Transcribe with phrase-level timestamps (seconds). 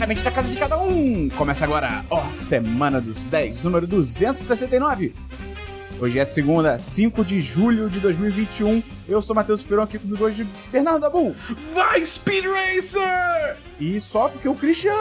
[0.00, 1.28] diretamente da casa de cada um.
[1.36, 5.14] Começa agora, ó, Semana dos 10, número 269.
[6.00, 8.82] Hoje é segunda, 5 de julho de 2021.
[9.06, 11.36] Eu sou Matheus Peron aqui comigo hoje, Bernardo Dabu.
[11.74, 13.58] Vai, Speed Racer!
[13.78, 14.94] E só porque o Christian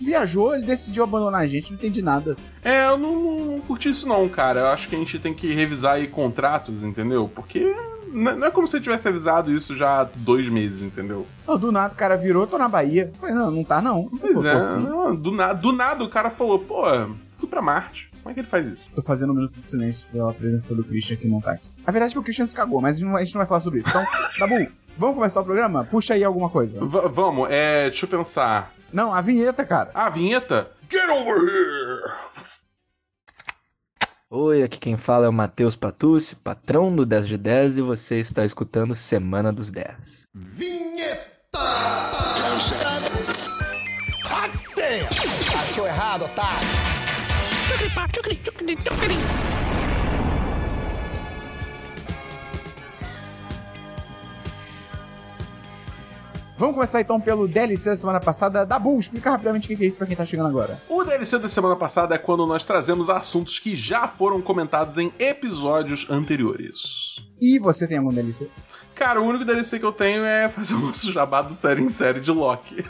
[0.00, 2.34] viajou, ele decidiu abandonar a gente, não entendi nada.
[2.64, 4.60] É, eu não, não, não curti isso não, cara.
[4.60, 7.30] Eu acho que a gente tem que revisar aí contratos, entendeu?
[7.34, 7.76] Porque
[8.12, 11.26] não é como se eu tivesse avisado isso já há dois meses, entendeu?
[11.46, 13.10] Oh, do nada o cara virou, tô na Bahia.
[13.14, 14.08] Eu falei, não, não tá não.
[14.08, 14.78] Pois Pô, tô é, sim.
[14.80, 16.82] não, do, na, do nada o cara falou, pô,
[17.36, 18.08] fui pra Marte.
[18.22, 18.90] Como é que ele faz isso?
[18.94, 21.68] Tô fazendo um minuto de silêncio pela presença do Christian que não tá aqui.
[21.86, 23.38] A verdade é que o Christian se cagou, mas a gente não- a gente não
[23.40, 23.88] vai falar sobre isso.
[23.88, 24.04] Então,
[24.38, 24.66] Dabu,
[24.98, 25.84] vamos começar o programa?
[25.84, 26.78] Puxa aí alguma coisa.
[26.84, 28.72] V- vamos, é, deixa eu pensar.
[28.92, 29.90] Não, a vinheta, cara.
[29.94, 30.68] Ah, a vinheta?
[30.90, 32.12] Get over here!
[34.30, 38.20] Oi, aqui quem fala é o Matheus Patucci, patrão do 10 de 10 e você
[38.20, 40.26] está escutando Semana dos 10.
[45.54, 46.68] Achou errado, otário?
[56.58, 58.66] Vamos começar então pelo DLC da semana passada.
[58.66, 60.82] Dabu, explica rapidamente o que é isso pra quem tá chegando agora.
[60.88, 65.12] O DLC da semana passada é quando nós trazemos assuntos que já foram comentados em
[65.20, 67.22] episódios anteriores.
[67.40, 68.48] E você tem algum DLC?
[68.96, 71.88] Cara, o único DLC que eu tenho é fazer o nosso jabá do série em
[71.88, 72.84] série de Loki.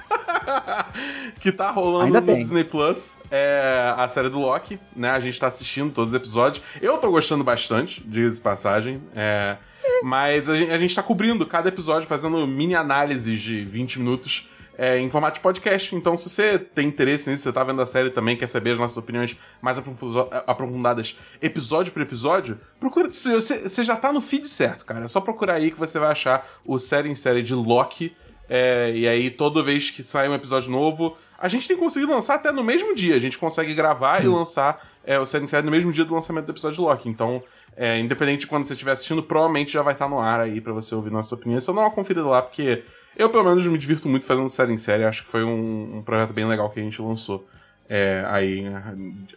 [1.39, 2.39] que tá rolando Ainda no tem.
[2.39, 3.19] Disney Plus.
[3.30, 5.11] É a série do Loki, né?
[5.11, 6.64] A gente tá assistindo todos os episódios.
[6.80, 9.02] Eu tô gostando bastante, diga de passagem.
[9.14, 9.58] É,
[10.03, 14.48] mas a gente, a gente tá cobrindo cada episódio, fazendo mini análises de 20 minutos.
[14.80, 17.86] é, em formato de podcast, então se você tem interesse nisso, você tá vendo a
[17.86, 23.11] série também, quer saber as nossas opiniões mais aprofuso- aprofundadas episódio por episódio, procura.
[23.11, 25.05] Você, você já tá no feed certo, cara.
[25.06, 28.14] É só procurar aí que você vai achar o série em série de Loki.
[28.48, 32.36] é, e aí, toda vez que sai um episódio novo, a gente tem conseguido lançar
[32.36, 33.17] até no mesmo dia.
[33.17, 36.14] A gente consegue gravar e lançar é, o série em série no mesmo dia do
[36.14, 37.08] lançamento do episódio de Loki.
[37.08, 37.42] Então,
[37.78, 40.72] é, independente de quando você estiver assistindo, provavelmente já vai estar no ar aí pra
[40.72, 41.62] você ouvir nossas opiniões.
[41.64, 42.83] Só dá uma conferida lá, porque
[43.16, 45.05] eu, pelo menos, me divirto muito fazendo série em série.
[45.05, 47.46] Acho que foi um, um projeto bem legal que a gente lançou.
[47.89, 48.64] É, aí,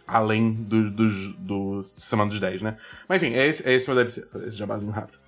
[0.06, 2.76] além do, dos do Semana dos 10, né?
[3.08, 5.18] Mas enfim, é esse, é esse meu DLC, esse jabazinho rápido.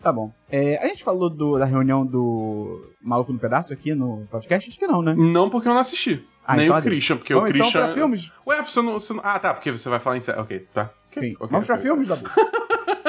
[0.00, 0.32] Tá bom.
[0.48, 4.68] É, a gente falou do- da reunião do Maluco no Pedaço aqui no podcast?
[4.70, 5.12] Acho que não, né?
[5.18, 6.24] Não porque eu não assisti.
[6.48, 6.82] Ah, Nem então o.
[6.82, 7.84] Christian, porque o então Christian.
[7.84, 8.32] pra filmes?
[8.46, 10.40] Ué, você não, você não- Ah, tá, porque você vai falar em série.
[10.40, 10.90] Ok, tá.
[11.10, 11.34] Sim.
[11.38, 11.86] Ok, Vamos pra ok.
[11.86, 12.24] filmes, Dabu?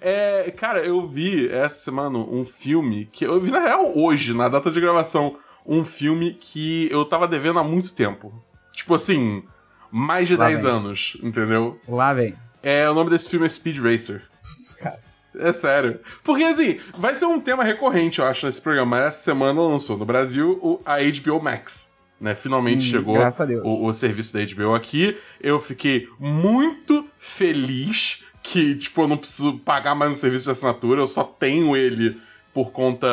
[0.00, 4.48] É, cara, eu vi essa semana um filme que eu vi na real hoje, na
[4.48, 8.32] data de gravação, um filme que eu tava devendo há muito tempo.
[8.72, 9.42] Tipo assim,
[9.90, 10.70] mais de Lá 10 vem.
[10.70, 11.78] anos, entendeu?
[11.88, 12.34] Lá vem.
[12.62, 14.22] É, o nome desse filme é Speed Racer.
[14.42, 15.00] Putz, cara.
[15.36, 16.00] É sério.
[16.24, 18.98] Porque assim, vai ser um tema recorrente, eu acho, nesse programa.
[19.00, 21.92] Essa semana lançou no Brasil o, a HBO Max.
[22.20, 22.34] Né?
[22.34, 23.16] Finalmente Hum, chegou.
[23.64, 25.16] O, o serviço da HBO aqui.
[25.40, 31.00] Eu fiquei muito feliz que, tipo, eu não preciso pagar mais um serviço de assinatura,
[31.00, 32.20] eu só tenho ele
[32.52, 33.06] por conta,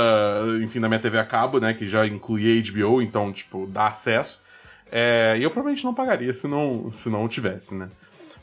[0.63, 1.73] enfim, da minha TV a cabo, né?
[1.73, 4.43] Que já inclui a HBO, então, tipo, dá acesso.
[4.91, 7.89] É, e eu provavelmente não pagaria se não, se não tivesse, né?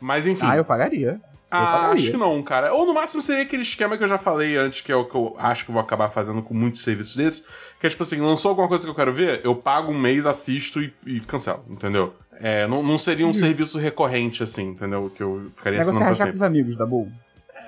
[0.01, 0.45] Mas enfim.
[0.45, 1.21] Ah, eu pagaria.
[1.53, 2.73] Ah, acho que não, cara.
[2.73, 5.15] Ou no máximo seria aquele esquema que eu já falei antes, que é o que
[5.15, 7.47] eu acho que eu vou acabar fazendo com muitos serviços desses.
[7.79, 10.25] Que é tipo assim, lançou alguma coisa que eu quero ver, eu pago um mês,
[10.25, 12.15] assisto e, e cancelo, entendeu?
[12.41, 13.47] É, não, não seria um Justo.
[13.47, 15.13] serviço recorrente, assim, entendeu?
[15.15, 16.37] Que eu ficaria é assinando pra rachar com sempre.
[16.37, 17.09] os amigos, Dabu.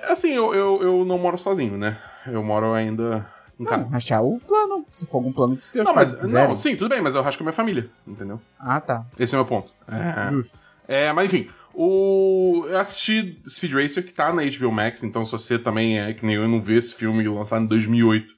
[0.09, 1.97] Assim, eu, eu, eu não moro sozinho, né?
[2.27, 3.25] Eu moro ainda
[3.57, 4.85] Não, rachar o plano.
[4.89, 7.41] Se for algum plano que seus Não, mas, não, sim, tudo bem, mas eu rasco
[7.41, 8.41] a minha família, entendeu?
[8.59, 9.05] Ah, tá.
[9.17, 9.71] Esse é o meu ponto.
[9.87, 10.59] É, Justo.
[10.87, 12.65] É, mas enfim, o...
[12.67, 16.25] eu assisti Speed Racer, que tá na HBO Max, então se você também é que
[16.25, 18.33] nem eu não vê esse filme lançado em 2008,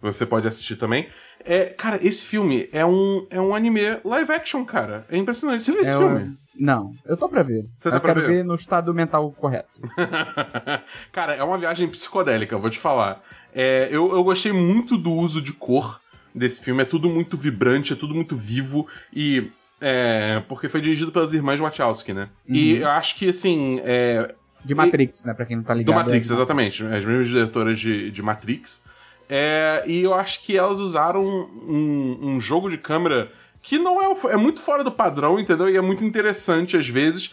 [0.00, 1.08] você pode assistir também.
[1.44, 5.06] É, cara, esse filme é um, é um anime live action, cara.
[5.08, 5.62] É impressionante.
[5.62, 6.20] Você viu esse É filme?
[6.24, 7.66] um- Não, eu tô pra ver.
[7.76, 8.36] Você tá eu pra quero ver?
[8.38, 9.80] ver no estado mental correto.
[11.12, 13.22] cara, é uma viagem psicodélica, eu vou te falar.
[13.54, 16.00] É, eu, eu gostei muito do uso de cor
[16.34, 16.82] desse filme.
[16.82, 19.50] É tudo muito vibrante, é tudo muito vivo e.
[19.80, 22.28] É, porque foi dirigido pelas irmãs Wachowski, né?
[22.46, 22.78] E Uhum.
[22.80, 24.34] eu acho que, assim, é,
[24.64, 25.32] De Matrix, né?
[25.34, 25.94] Pra quem não tá Do ligado.
[25.96, 26.84] Matrix, é- exatamente.
[26.86, 28.84] As mesmas diretoras de, de Matrix.
[29.28, 33.30] É, e eu acho que elas usaram um, um jogo de câmera
[33.62, 35.68] que não é, é muito fora do padrão, entendeu?
[35.68, 37.32] E é muito interessante às vezes.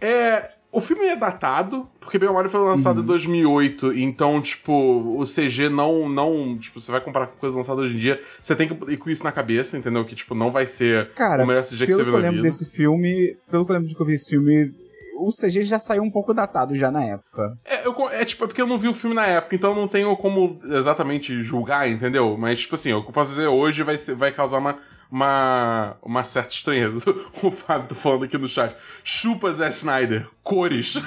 [0.00, 3.02] É, o filme é datado, porque bem ele foi lançado Uhum.
[3.04, 7.84] em 2008, então, tipo, o CG não, não, tipo, você vai comparar com coisas lançadas
[7.84, 10.04] hoje em dia, você tem que ir com isso na cabeça, entendeu?
[10.04, 12.18] Que, tipo, não vai ser Cara, o melhor CG que pelo você que viu eu
[12.18, 12.48] na lembro vida.
[12.48, 14.72] desse filme, pelo que eu lembro de que eu vi esse filme,
[15.16, 17.56] o CG já saiu um pouco datado já na época.
[17.64, 19.76] É, eu é, tipo, é porque eu não vi o filme na época, então eu
[19.76, 22.36] não tenho como exatamente julgar, entendeu?
[22.36, 24.76] Mas, tipo assim, o que eu posso dizer hoje vai, ser- vai causar uma,
[25.10, 27.02] uma, uma certa estranheza.
[27.42, 28.74] O Fábio tá falando aqui no chat.
[29.02, 30.28] Chupa Zé Snyder.
[30.42, 31.02] Cores.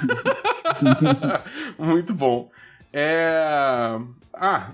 [1.78, 2.50] Muito bom.
[2.92, 3.98] É.
[4.32, 4.70] Ah,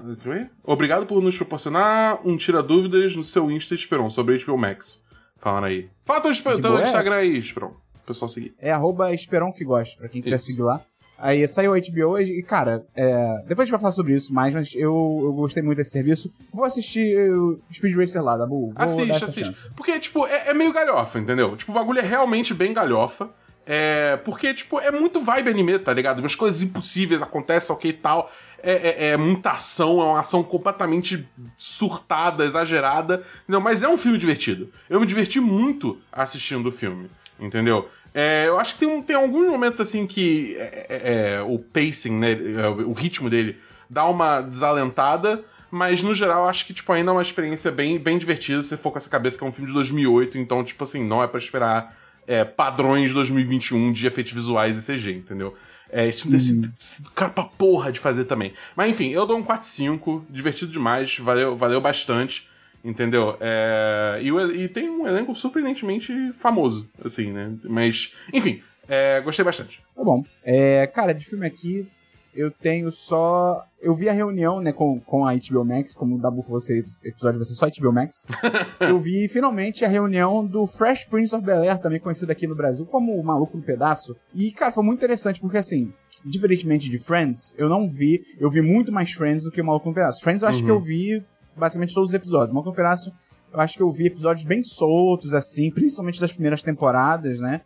[0.62, 5.02] obrigado por nos proporcionar um tira-dúvidas no seu Insta, Esperon, sobre HBO Max.
[5.38, 5.88] Falando aí.
[6.04, 7.74] Fala teu, teu Instagram aí, Esperon.
[8.02, 8.54] O pessoal seguir.
[8.58, 10.46] É arroba Esperon que gosta, pra quem quiser isso.
[10.46, 10.82] seguir lá.
[11.18, 13.38] Aí saiu o HBO hoje e, cara, é...
[13.46, 16.30] depois a gente vai falar sobre isso mais, mas eu, eu gostei muito desse serviço.
[16.52, 19.44] Vou assistir o Speed Racer lá, da Vou assiste, assiste.
[19.44, 19.70] Chance.
[19.76, 21.56] Porque, tipo, é, é, meio galhofa, entendeu?
[21.56, 23.30] Tipo, o bagulho é realmente bem galhofa.
[23.66, 26.18] É, porque, tipo, é muito vibe anime, tá ligado?
[26.18, 28.30] Umas coisas impossíveis acontecem, ok e tal.
[28.62, 31.26] É, é, é, muita ação, é uma ação completamente
[31.56, 33.22] surtada, exagerada.
[33.44, 33.60] Entendeu?
[33.60, 34.70] Mas é um filme divertido.
[34.88, 37.88] Eu me diverti muito assistindo o filme, entendeu?
[38.14, 41.58] É, eu acho que tem, um, tem alguns momentos assim que é, é, é o
[41.58, 43.58] pacing, né, é, o ritmo dele
[43.90, 48.16] dá uma desalentada, mas no geral acho que tipo ainda é uma experiência bem, bem
[48.16, 51.04] divertida se for com essa cabeça que é um filme de 2008, então tipo assim,
[51.04, 55.54] não é para esperar é, padrões de 2021 de efeitos visuais e CG, entendeu?
[55.90, 56.60] É, esse filme uhum.
[56.60, 58.52] desse, cara pra porra de fazer também.
[58.74, 62.48] Mas enfim, eu dou um 4-5, divertido demais, valeu, valeu bastante.
[62.84, 63.36] Entendeu?
[63.40, 64.20] É...
[64.20, 64.28] E,
[64.62, 67.56] e, tem um elenco surpreendentemente famoso, assim, né?
[67.64, 69.20] Mas, enfim, é...
[69.22, 69.82] gostei bastante.
[69.96, 70.22] Tá bom.
[70.42, 71.88] É, cara, de filme aqui,
[72.34, 73.64] eu tenho só.
[73.80, 76.58] Eu vi a reunião, né, com, com a HBO Max, como o Dabu falou,
[77.04, 78.26] episódio vai ser só HBO Max.
[78.80, 82.54] eu vi finalmente a reunião do Fresh Prince of Bel Air, também conhecido aqui no
[82.54, 84.16] Brasil como o Maluco no Pedaço.
[84.34, 85.92] E, cara, foi muito interessante, porque assim,
[86.24, 88.22] diferentemente de Friends, eu não vi.
[88.38, 90.22] Eu vi muito mais Friends do que o Maluco no Pedaço.
[90.22, 90.64] Friends eu acho uhum.
[90.64, 91.24] que eu vi
[91.56, 92.52] basicamente todos os episódios.
[92.52, 93.12] Malcolm Pedaço,
[93.52, 97.60] eu acho que eu vi episódios bem soltos, assim, principalmente das primeiras temporadas, né?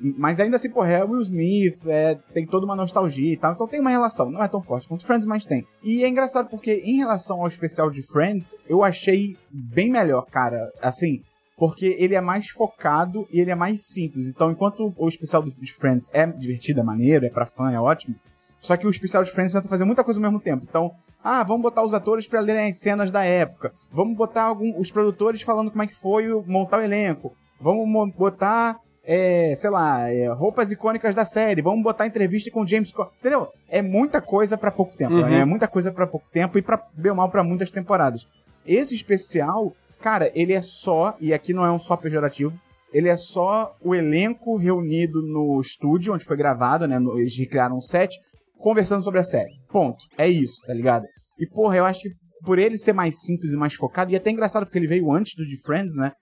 [0.00, 3.68] Mas ainda assim, porra, é Will Smith, é, tem toda uma nostalgia e tal, então
[3.68, 5.64] tem uma relação, não é tão forte quanto Friends, mas tem.
[5.82, 10.70] E é engraçado porque, em relação ao especial de Friends, eu achei bem melhor, cara.
[10.82, 11.22] Assim,
[11.56, 14.28] porque ele é mais focado e ele é mais simples.
[14.28, 18.16] Então, enquanto o especial de Friends é divertido, é maneiro, é pra fã, é ótimo,
[18.64, 20.64] só que o especial de Friends tenta fazer muita coisa ao mesmo tempo.
[20.66, 20.90] Então,
[21.22, 23.70] ah, vamos botar os atores para lerem as cenas da época.
[23.92, 27.36] Vamos botar algum, os produtores falando como é que foi montar o elenco.
[27.60, 31.60] Vamos botar, é, sei lá, é, roupas icônicas da série.
[31.60, 33.12] Vamos botar entrevista com James Scott.
[33.20, 33.48] Entendeu?
[33.68, 35.12] É muita coisa para pouco tempo.
[35.12, 35.28] Uhum.
[35.28, 38.26] É muita coisa para pouco tempo e para bem ou mal para muitas temporadas.
[38.66, 42.58] Esse especial, cara, ele é só, e aqui não é um só pejorativo,
[42.94, 46.96] ele é só o elenco reunido no estúdio onde foi gravado, né?
[47.18, 48.18] Eles recriaram um set
[48.58, 49.52] conversando sobre a série.
[49.70, 50.04] Ponto.
[50.16, 51.04] É isso, tá ligado?
[51.38, 52.10] E, porra, eu acho que
[52.44, 55.34] por ele ser mais simples e mais focado, e até engraçado porque ele veio antes
[55.34, 56.12] do de Friends, né?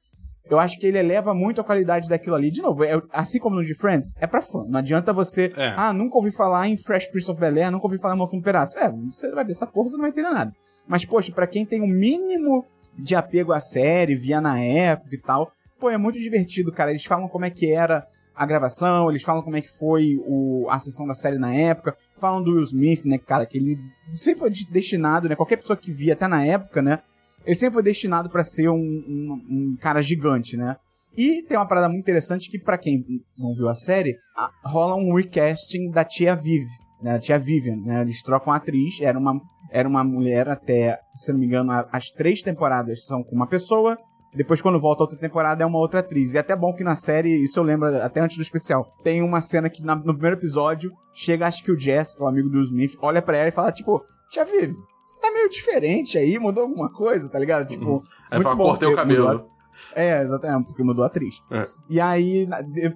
[0.51, 2.51] Eu acho que ele eleva muito a qualidade daquilo ali.
[2.51, 4.65] De novo, é, assim como no de Friends, é pra fã.
[4.69, 5.53] Não adianta você.
[5.57, 5.75] É.
[5.77, 8.43] Ah, nunca ouvi falar em Fresh Prince of Bel Air, nunca ouvi falar em Malcolm
[8.43, 8.79] Pedaço.
[8.79, 10.53] É, você vai ver essa porra, você não vai entender nada.
[10.87, 12.65] Mas, poxa, pra quem tem um mínimo
[12.95, 16.91] de apego à série, via na época e tal, pô, é muito divertido, cara.
[16.91, 20.67] Eles falam como é que era a gravação, eles falam como é que foi o,
[20.71, 23.79] a sessão da série na época, falam do Will Smith, né, cara, que ele
[24.15, 27.01] sempre foi destinado, né, qualquer pessoa que via até na época, né,
[27.45, 30.77] ele sempre foi destinado para ser um, um, um, cara gigante, né.
[31.17, 33.05] E tem uma parada muito interessante que, para quem
[33.37, 36.65] não viu a série, a, rola um recasting da tia Viv,
[37.03, 39.39] né, a tia Vivian, né, eles trocam a atriz, era uma,
[39.71, 43.99] era uma mulher até, se não me engano, as três temporadas são com uma pessoa,
[44.35, 46.33] depois, quando volta a outra temporada, é uma outra atriz.
[46.33, 49.23] E é até bom que na série, isso eu lembro até antes do especial, tem
[49.23, 52.29] uma cena que na, no primeiro episódio, chega, acho que o Jess, que é o
[52.29, 56.17] amigo do Smith, olha para ela e fala, tipo, Tia Vivi, você tá meio diferente
[56.17, 57.67] aí, mudou alguma coisa, tá ligado?
[57.67, 58.03] Tipo, uhum.
[58.33, 58.65] muito fala, bom.
[58.65, 59.52] Cortei o cabelo.
[59.95, 61.43] É, exatamente, porque mudou a atriz.
[61.51, 61.67] É.
[61.89, 62.49] E aí,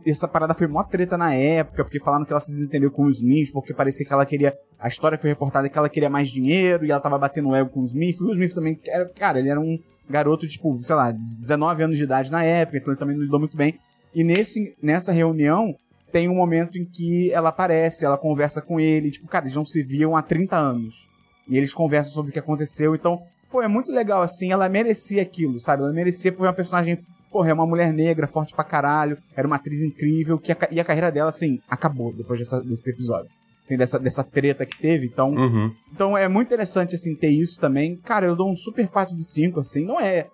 [0.07, 3.11] essa parada foi mó treta na época, porque falaram que ela se desentendeu com o
[3.11, 4.55] Smith, porque parecia que ela queria.
[4.79, 7.81] A história foi reportada que ela queria mais dinheiro e ela tava batendo ego com
[7.81, 8.19] o Smith.
[8.21, 9.79] E o Smith também, era, cara, ele era um
[10.09, 13.41] garoto, tipo, sei lá, 19 anos de idade na época, então ele também não lidou
[13.41, 13.79] muito bem.
[14.15, 15.75] E nesse, nessa reunião,
[16.13, 19.65] tem um momento em que ela aparece, ela conversa com ele, tipo, cara, eles não
[19.65, 21.09] se viam há 30 anos.
[21.49, 23.23] E eles conversam sobre o que aconteceu, então
[23.57, 25.83] pô, é muito legal assim, ela merecia aquilo, sabe?
[25.83, 26.99] Ela merecia por uma personagem,
[27.33, 30.79] porra, é uma mulher negra, forte pra caralho, era uma atriz incrível, que a, e
[30.79, 33.31] a carreira dela, assim, acabou depois dessa, desse episódio.
[33.65, 35.31] Assim, dessa, dessa treta que teve, então...
[35.31, 35.75] Uhum.
[35.91, 37.97] Então é muito interessante, assim, ter isso também.
[37.97, 40.27] Cara, eu dou um super 4 de 5, assim, não é,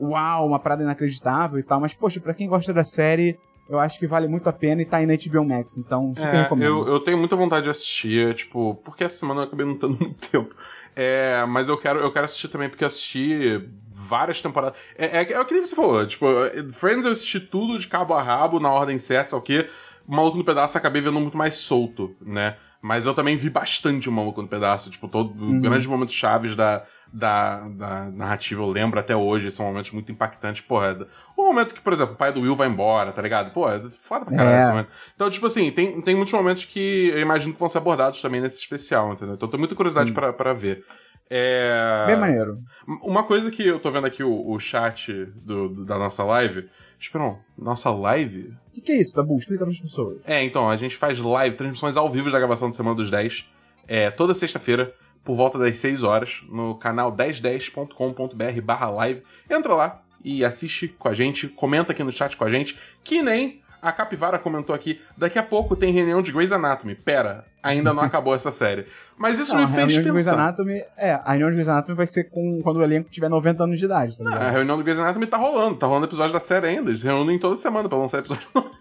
[0.00, 3.36] uau, uma parada inacreditável e tal, mas, poxa, pra quem gosta da série,
[3.68, 6.32] eu acho que vale muito a pena e tá aí na HBO Max, então super
[6.32, 6.86] é, recomendo.
[6.86, 9.98] Eu, eu tenho muita vontade de assistir, tipo, porque essa semana eu acabei não tendo
[10.00, 10.54] muito tempo.
[11.00, 14.76] É, mas eu quero, eu quero assistir também, porque eu assisti várias temporadas.
[14.96, 16.26] É, é, é o que você falou, tipo,
[16.72, 19.70] Friends eu assisti tudo de cabo a rabo, na ordem certa, só que
[20.08, 22.56] Maluco no Pedaço acabei vendo muito mais solto, né?
[22.80, 25.60] Mas eu também vi bastante o Maluco no Pedaço, tipo, todo, Uhum.
[25.60, 30.60] grandes momentos chaves da, da, da narrativa, eu lembro até hoje, são momentos muito impactantes,
[30.62, 30.96] porra.
[31.36, 33.52] O momento que, por exemplo, o pai do Will vai embora, tá ligado?
[33.52, 34.60] Pô, é foda pra caralho É.
[34.60, 34.88] esse momento.
[35.14, 38.40] Então, tipo assim, tem, tem muitos momentos que eu imagino que vão ser abordados também
[38.40, 39.34] nesse especial, entendeu?
[39.34, 40.84] Então, eu tenho muita curiosidade pra, pra ver.
[41.30, 42.04] É...
[42.06, 42.58] Bem maneiro.
[43.02, 45.12] Uma coisa que eu tô vendo aqui o, o chat
[45.44, 46.68] do, do- da nossa live.
[46.98, 48.54] Esperão, nossa live?
[48.68, 49.38] O que, que é isso, Dabu?
[49.38, 50.28] Explica para as pessoas.
[50.28, 53.48] É, então, a gente faz live, transmissões ao vivo da gravação de Semana dos 10.
[53.86, 54.92] É, toda sexta-feira,
[55.24, 59.22] por volta das 6 horas, no canal 1010.com.br barra live.
[59.48, 63.22] Entra lá e assiste com a gente, comenta aqui no chat com a gente, que
[63.22, 66.94] nem a Capivara comentou aqui, daqui a pouco tem reunião de Grey's Anatomy.
[66.94, 68.86] Pera, ainda não acabou essa série.
[69.16, 70.38] Mas isso Não, me fez reunião de Grey's pensar.
[70.40, 70.82] Anatomy.
[70.96, 73.78] É, a reunião de Grey's Anatomy vai ser com, quando o elenco tiver 90 anos
[73.78, 74.42] de idade, tá ligado?
[74.42, 76.90] A reunião do Grey's Anatomy tá rolando, tá rolando episódio da série ainda.
[76.90, 78.70] Eles reúnem toda semana pra lançar episódio novo.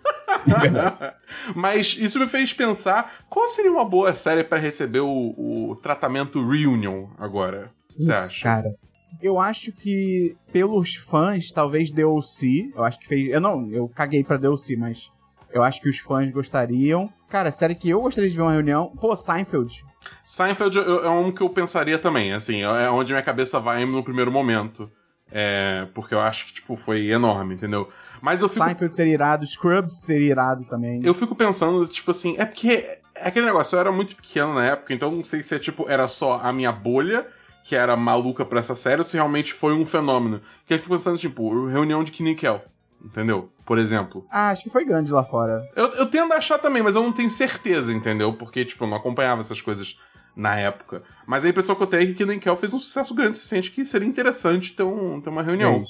[1.56, 6.46] Mas isso me fez pensar qual seria uma boa série pra receber o, o tratamento
[6.48, 7.72] Reunion agora.
[7.98, 8.42] Você Putz, acha?
[8.44, 8.76] cara.
[9.22, 12.72] Eu acho que pelos fãs, talvez DLC.
[12.76, 13.30] Eu acho que fez.
[13.30, 15.12] Eu não, eu caguei pra DLC, mas
[15.52, 17.12] eu acho que os fãs gostariam.
[17.30, 18.94] Cara, série que eu gostaria de ver uma reunião.
[19.00, 19.84] Pô, Seinfeld.
[20.24, 24.32] Seinfeld é um que eu pensaria também, assim, é onde minha cabeça vai no primeiro
[24.32, 24.90] momento.
[25.30, 27.90] É, porque eu acho que, tipo, foi enorme, entendeu?
[28.22, 31.02] Mas eu fico Seinfeld seria irado, Scrubs seria irado também.
[31.04, 34.66] Eu fico pensando, tipo assim, é porque é aquele negócio, eu era muito pequeno na
[34.68, 37.28] época, então não sei se é tipo, era só a minha bolha
[37.68, 40.42] que era maluca pra essa série ou se realmente foi um fenômeno.
[40.66, 42.62] Que eu fico pensando, tipo, reunião de Kinnikel,
[43.04, 43.50] entendeu?
[43.66, 44.26] Por exemplo.
[44.32, 45.62] Ah, acho que foi grande lá fora.
[45.76, 48.34] Eu, eu tendo a achar também, mas eu não tenho certeza, entendeu?
[48.34, 50.00] Porque, tipo, eu não acompanhava essas coisas
[50.34, 51.04] na época.
[51.28, 53.70] Mas a impressão que eu tenho é que Kinnikel fez um sucesso grande o suficiente
[53.72, 55.90] que seria interessante ter, um, ter uma reunião, Fez.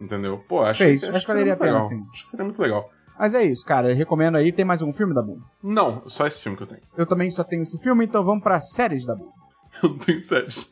[0.00, 0.38] entendeu?
[0.48, 1.00] Pô, acho Fez.
[1.00, 1.88] que, Acho que valeria a pena, legal.
[1.88, 2.00] sim.
[2.12, 2.88] Acho que seria muito legal.
[3.18, 3.90] Mas é isso, cara.
[3.90, 4.52] Eu recomendo aí.
[4.52, 5.40] Tem mais um filme da Boom?
[5.60, 6.82] Não, só esse filme que eu tenho.
[6.96, 9.32] Eu também só tenho esse filme, então vamos pra séries da Boom.
[9.82, 10.70] Eu não tenho séries.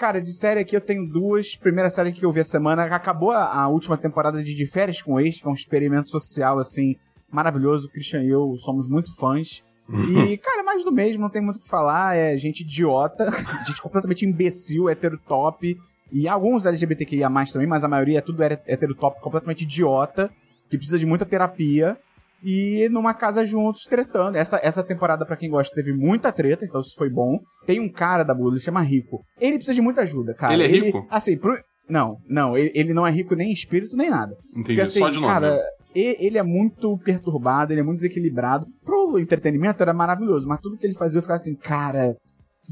[0.00, 1.54] Cara, de série aqui eu tenho duas.
[1.56, 5.02] Primeira série que eu vi a semana, acabou a, a última temporada de De Férias
[5.02, 6.96] com Ex, que é um experimento social, assim,
[7.30, 7.86] maravilhoso.
[7.86, 9.62] O Christian e eu somos muito fãs.
[9.90, 12.16] E, cara, é mais do mesmo, não tem muito o que falar.
[12.16, 13.30] É gente idiota,
[13.68, 15.78] gente completamente imbecil, heterotop.
[16.10, 20.30] E alguns LGBTQIA também, mas a maioria é tudo hétero- heterotop, completamente idiota,
[20.70, 21.98] que precisa de muita terapia.
[22.42, 24.36] E numa casa juntos, tretando.
[24.36, 27.38] Essa, essa temporada, pra quem gosta, teve muita treta, então isso foi bom.
[27.66, 29.20] Tem um cara da Blue, ele chama Rico.
[29.40, 30.54] Ele precisa de muita ajuda, cara.
[30.54, 31.06] Ele é rico?
[31.10, 31.58] Assim, pro...
[31.88, 34.32] Não, não, ele, ele não é rico nem em espírito, nem nada.
[34.50, 35.26] Entendi, Porque assim, só de nome.
[35.26, 35.62] cara, né?
[35.94, 38.66] ele é muito perturbado, ele é muito desequilibrado.
[38.84, 42.14] Pro entretenimento era maravilhoso, mas tudo que ele fazia eu ficava assim, cara,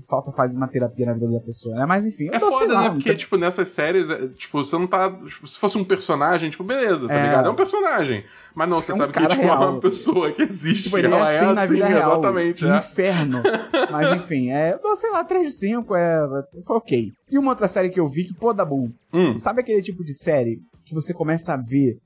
[0.07, 1.87] falta faz uma terapia na vida da pessoa, né?
[1.87, 2.91] Mas enfim, É foda, lá, né?
[2.91, 5.11] Porque, tipo, nessas séries, é, tipo, você não tá.
[5.11, 7.23] tipo, se fosse um personagem, tipo, beleza, tá É.
[7.27, 7.47] ligado?
[7.47, 8.25] É um personagem.
[8.55, 10.85] Mas não, você é um sabe que, tipo, é uma pessoa que existe.
[10.85, 12.13] Tipo, ele é ela assim na vida real.
[12.13, 12.77] exatamente, que é.
[12.77, 13.43] inferno.
[13.91, 16.21] Mas enfim, é, eu dou, sei lá, 3 de 5, é,
[16.67, 17.13] foi ok.
[17.31, 20.05] E uma outra série que eu vi, que, pô, da Boom, Hum, sabe aquele tipo
[20.05, 21.97] de série que você começa a ver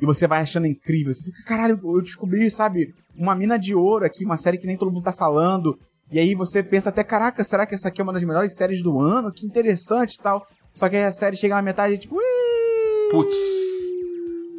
[0.00, 1.14] e você vai achando incrível?
[1.14, 4.76] Você fica, caralho, eu descobri, sabe, uma mina de ouro aqui, uma série que nem
[4.76, 5.78] todo mundo tá falando.
[6.12, 8.82] E aí você pensa até, caraca, será que essa aqui é uma das melhores séries
[8.82, 9.32] do ano?
[9.32, 10.46] Que interessante e tal.
[10.74, 12.16] Só que aí a série chega na metade e tipo,
[13.10, 13.34] putz.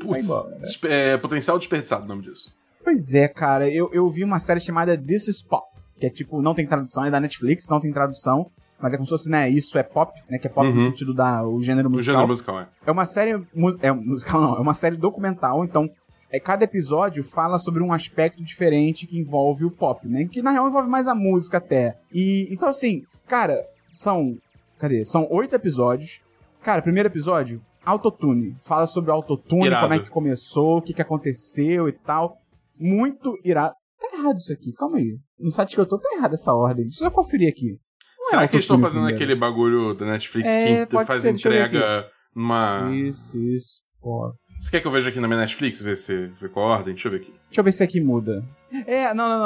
[0.02, 0.26] Putz.
[0.26, 0.56] embora.
[0.60, 2.52] Despe- é, potencial desperdiçado o nome disso.
[2.84, 5.66] Pois é, cara, eu, eu vi uma série chamada This is Pop,
[6.00, 9.06] que é tipo, não tem tradução, é da Netflix, não tem tradução, mas é como
[9.06, 10.84] se fosse, né, isso é pop, né, que é pop no Uhum.
[10.84, 12.14] sentido da o gênero O musical.
[12.16, 12.68] gênero musical, é.
[12.86, 13.38] É uma série.
[13.56, 15.90] mu- É musical não, é uma série documental, então.
[16.34, 20.26] É, cada episódio fala sobre um aspecto diferente que envolve o pop, né?
[20.26, 21.96] Que na real envolve mais a música até.
[22.12, 24.36] E então, assim, cara, são.
[24.80, 25.06] Cadê?
[25.06, 26.22] São oito episódios.
[26.64, 28.56] Cara, primeiro episódio, Autotune.
[28.62, 29.84] Fala sobre o Autotune, Irado.
[29.84, 32.38] como é que começou, o que, que aconteceu e tal.
[32.80, 33.76] Muito irado.
[34.00, 35.18] Tá errado isso aqui, calma aí.
[35.40, 36.86] No site que eu tô, tá errado essa ordem.
[36.88, 37.78] Deixa eu conferir aqui.
[38.18, 39.16] Não é Será que eles estão fazendo primeiro.
[39.16, 42.92] aquele bagulho da Netflix É, que faz entrega numa.
[42.96, 43.82] Isso, isso.
[44.02, 44.36] Pop.
[44.64, 46.94] Você quer que eu veja aqui na minha Netflix, ver se vê qual a ordem?
[46.94, 47.34] Deixa eu ver aqui.
[47.50, 48.46] Deixa eu ver se aqui muda.
[48.88, 49.40] É, não, não,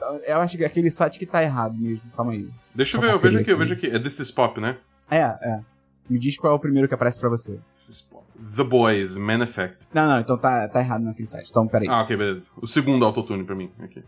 [0.00, 0.20] não.
[0.24, 2.10] Eu acho que é aquele site que tá errado mesmo.
[2.16, 2.48] Calma aí.
[2.74, 3.64] Deixa eu Só ver, eu vejo conferir aqui, eu aqui.
[3.64, 3.94] vejo aqui.
[3.94, 4.78] É This is Pop, né?
[5.10, 5.60] É, é.
[6.08, 7.58] Me diz qual é o primeiro que aparece pra você.
[7.74, 8.24] This is Pop.
[8.56, 9.86] The Boys, Man Effect.
[9.92, 11.50] Não, não, então tá, tá errado naquele site.
[11.50, 11.86] Então, peraí.
[11.86, 12.48] Ah, ok, beleza.
[12.56, 13.70] O segundo autotune pra mim.
[13.78, 14.02] Aqui.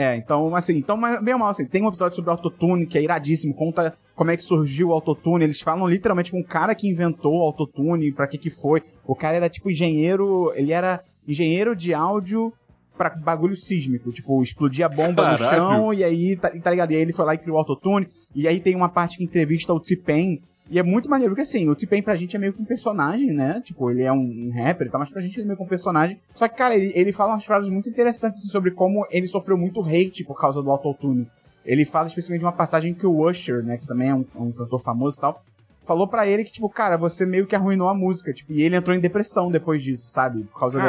[0.00, 3.02] É, então, assim, então, bem ou mal, assim, tem um episódio sobre autotune que é
[3.02, 5.44] iradíssimo, conta como é que surgiu o autotune.
[5.44, 8.82] Eles falam literalmente com o cara que inventou o autotune, pra que que foi.
[9.04, 12.50] O cara era tipo engenheiro, ele era engenheiro de áudio
[12.96, 15.48] pra bagulho sísmico, tipo, explodia bomba no Caralho.
[15.50, 16.92] chão e aí, tá, tá ligado?
[16.92, 18.08] E aí ele foi lá e criou o autotune.
[18.34, 20.40] E aí tem uma parte que entrevista o T-Pain
[20.70, 23.32] E é muito maneiro, porque assim, o T-Pain pra gente é meio que um personagem,
[23.32, 23.60] né?
[23.60, 25.66] Tipo, ele é um, rapper e tal, mas pra gente ele é meio que um
[25.66, 26.20] personagem.
[26.32, 29.58] Só que, cara, ele, ele fala umas frases muito interessantes assim, sobre como ele sofreu
[29.58, 31.26] muito hate por causa do autotune.
[31.66, 34.52] Ele fala especificamente de uma passagem que o Usher, né, que também é um, um
[34.52, 35.42] cantor famoso e tal,
[35.84, 38.32] falou pra ele que, tipo, cara, você meio que arruinou a música.
[38.32, 40.44] Tipo, e ele entrou em depressão depois disso, sabe?
[40.44, 40.84] Por causa do-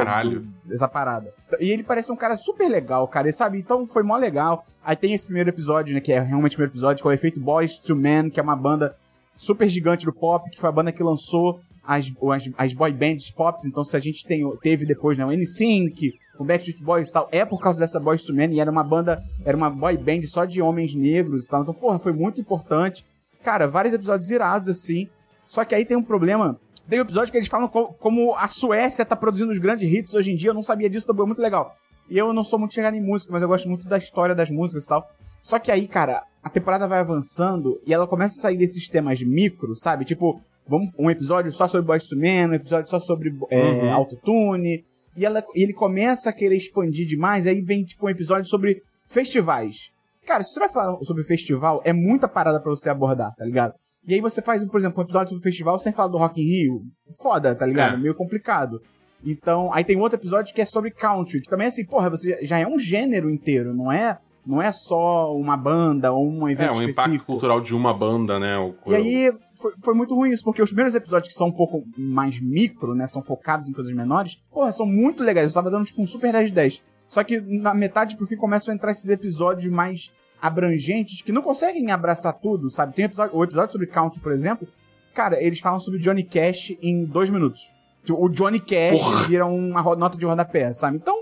[0.63, 1.33] dessa parada.
[1.59, 3.27] E ele parece um cara super legal, cara.
[3.27, 3.57] E sabe?
[3.57, 4.63] Então foi mó legal.
[4.83, 6.01] Aí tem esse primeiro episódio, né?
[6.01, 8.43] Que é realmente o primeiro episódio, que é o Efeito Boys to Men, que é
[8.43, 8.95] uma banda
[9.41, 13.31] super gigante do pop, que foi a banda que lançou as, as, as boy bands
[13.31, 13.57] pop.
[13.65, 15.25] Então, se a gente tem, teve depois, né?
[15.25, 18.53] O NSYNC, o Backstreet Boys e tal, é por causa dessa Boys to Men.
[18.53, 21.63] E era uma banda, era uma boy band só de homens negros e tal.
[21.63, 23.05] Então, porra, foi muito importante.
[23.43, 25.07] Cara, vários episódios irados, assim.
[25.45, 26.60] Só que aí tem um problema.
[26.88, 30.13] Tem um episódio que eles falam co- como a Suécia tá produzindo os grandes hits
[30.13, 30.51] hoje em dia.
[30.51, 31.75] Eu não sabia disso, também é muito legal.
[32.10, 34.51] E eu não sou muito chegado em música, mas eu gosto muito da história das
[34.51, 35.10] músicas e tal.
[35.41, 39.21] Só que aí, cara, a temporada vai avançando e ela começa a sair desses temas
[39.24, 40.05] micro, sabe?
[40.05, 43.93] Tipo, vamos um episódio só sobre Boys to Men, um episódio só sobre é, Uhum.
[43.93, 44.86] autotune.
[45.17, 49.89] E ela, ele começa a querer expandir demais, aí vem, tipo, um episódio sobre festivais.
[50.25, 53.74] Cara, se você vai falar sobre festival, é muita parada pra você abordar, tá ligado?
[54.07, 56.45] E aí você faz, por exemplo, um episódio sobre festival sem falar do Rock in
[56.45, 56.81] Rio.
[57.21, 57.95] Foda, tá ligado?
[57.95, 57.98] É.
[57.98, 58.81] Meio complicado.
[59.24, 62.39] Então, aí tem outro episódio que é sobre country, que também é assim, porra, você
[62.43, 66.51] já é um gênero inteiro, não é, não é só uma banda ou um É,
[66.51, 67.25] evento um impacto específico.
[67.25, 68.57] cultural de uma banda, né?
[68.57, 71.51] o- E aí foi, foi muito ruim isso, porque os primeiros episódios que são um
[71.51, 75.48] pouco mais micro, né, são focados em coisas menores, porra, são muito legais.
[75.48, 76.81] Eu tava dando tipo um super 10 de 10.
[77.07, 81.41] Só que na metade pro fim começam a entrar esses episódios mais abrangentes que não
[81.41, 82.93] conseguem abraçar tudo, sabe?
[82.95, 84.67] Tem episódio, o episódio sobre country, por exemplo,
[85.13, 87.62] cara, eles falam sobre Johnny Cash em dois minutos.
[88.03, 89.24] Tipo, O Johnny Cash Porra.
[89.27, 90.98] vira uma nota de rodapé, sabe?
[90.98, 91.15] Então,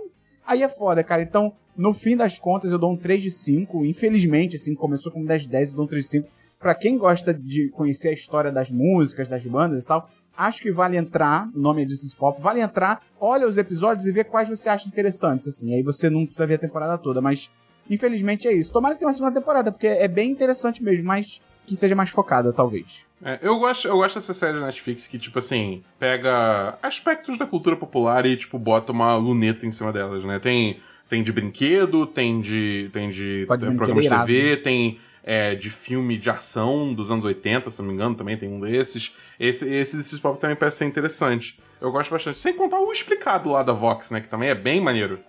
[0.50, 1.22] aí é foda, cara.
[1.22, 3.86] Então, no fim das contas, eu dou um 3 de 5.
[3.86, 6.29] Infelizmente, assim, começou com 10 de 10, eu dou um 3 de 5.
[6.60, 10.72] Pra quem gosta de conhecer a história das músicas, das bandas e tal, acho que
[10.72, 14.50] vale entrar, o nome é Distance Pop, vale entrar, olha os episódios e vê quais
[14.50, 15.74] você acha interessantes, assim.
[15.74, 17.50] Aí você não precisa ver a temporada toda, mas
[17.89, 18.74] infelizmente é isso.
[18.74, 22.10] Tomara que tenha uma segunda temporada, porque é bem interessante mesmo, mas que seja mais
[22.10, 23.05] focada, talvez.
[23.23, 27.45] É, eu, gosto, eu gosto dessa série da Netflix que, tipo assim, pega aspectos da
[27.45, 30.39] cultura popular e, tipo, bota uma luneta em cima delas, né?
[30.39, 30.79] Tem,
[31.10, 35.69] tem de brinquedo, tem de, tem de tem brinquedo programa de TV, tem é, de
[35.69, 39.15] filme de ação dos anos 80, se não me engano, também tem um desses.
[39.39, 41.60] Esse, esse desses pop também parece ser interessante.
[41.82, 42.39] Eu gosto bastante.
[42.39, 44.21] Sem contar o explicado lá da Vox, né?
[44.21, 45.19] Que também é bem maneiro.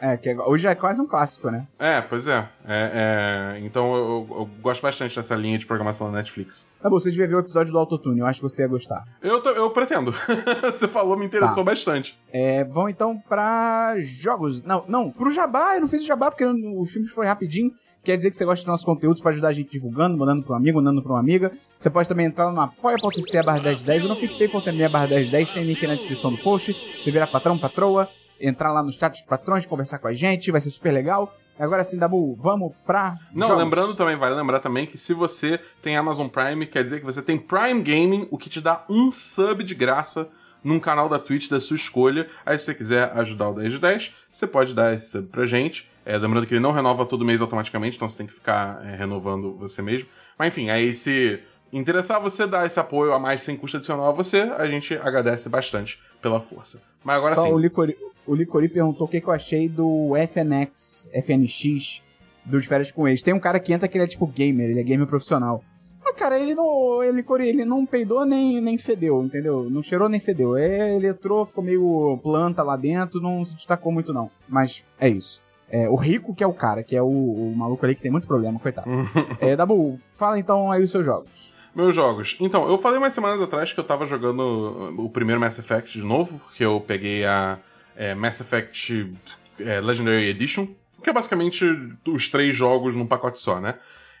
[0.00, 1.66] É, que hoje é quase um clássico, né?
[1.78, 2.48] É, pois é.
[2.66, 6.64] É, é, então eu, eu- gosto bastante dessa linha de programação da Netflix.
[6.82, 9.04] Tá bom, você devia ver o episódio do Autotune, eu acho que você ia gostar.
[9.22, 10.12] Eu, tô- eu pretendo.
[10.72, 11.70] Você falou, me interessou Tá.
[11.70, 12.18] bastante.
[12.32, 14.62] É, vão então pra jogos.
[14.62, 17.72] Não, não, pro jabá, eu não fiz o jabá porque o filme foi rapidinho.
[18.02, 20.52] Quer dizer que você gosta dos nossos conteúdos pra ajudar a gente divulgando, mandando pra
[20.54, 21.52] um amigo, mandando pra uma amiga.
[21.78, 25.86] Você pode também entrar no apoia.se barra 1010 ou no picpay.me barra 1010, tem link
[25.86, 26.74] na descrição do post.
[27.02, 28.06] Você virar patrão, patroa,
[28.40, 31.34] entrar lá no chat dos patrões, conversar com a gente, vai ser super legal.
[31.58, 33.62] Agora sim, Dabu, vamos pra Não, jogos.
[33.62, 37.22] lembrando também, vale lembrar também que se você tem Amazon Prime, quer dizer que você
[37.22, 40.28] tem Prime Gaming, o que te dá um sub de graça
[40.64, 42.28] num canal da Twitch da sua escolha.
[42.44, 45.46] Aí se você quiser ajudar o 10 de 10, você pode dar esse sub pra
[45.46, 45.88] gente.
[46.04, 48.96] É, lembrando que ele não renova todo mês automaticamente, então você tem que ficar é,
[48.96, 50.08] renovando você mesmo.
[50.38, 51.40] Mas enfim, aí se
[51.74, 55.48] interessar você dar esse apoio a mais sem custo adicional a você, a gente agradece
[55.48, 56.80] bastante pela força.
[57.02, 57.52] Mas agora Só sim.
[57.52, 62.02] o Licori, o Licori perguntou o que, que eu achei do FNX, FNX,
[62.44, 63.22] do de férias com ex.
[63.22, 65.62] Tem um cara que entra que ele é tipo gamer, ele é gamer profissional.
[66.06, 67.02] Ah, cara, ele não.
[67.02, 69.68] Ele, ele não peidou nem, nem fedeu, entendeu?
[69.70, 70.54] Não cheirou nem fedeu.
[70.54, 74.30] É, ele entrou, ficou meio planta lá dentro, não se destacou muito, não.
[74.46, 75.42] Mas é isso.
[75.68, 78.12] É, o Rico, que é o cara, que é o, o maluco ali que tem
[78.12, 78.88] muito problema, coitado.
[79.40, 81.56] é, Dabu, fala então aí os seus jogos.
[81.74, 82.36] Meus jogos.
[82.38, 86.04] Então, eu falei umas semanas atrás que eu tava jogando o primeiro Mass Effect de
[86.04, 87.58] novo, porque eu peguei a
[87.96, 89.12] é, Mass Effect
[89.58, 90.68] é, Legendary Edition,
[91.02, 91.64] que é basicamente
[92.06, 93.74] os três jogos num pacote só, né?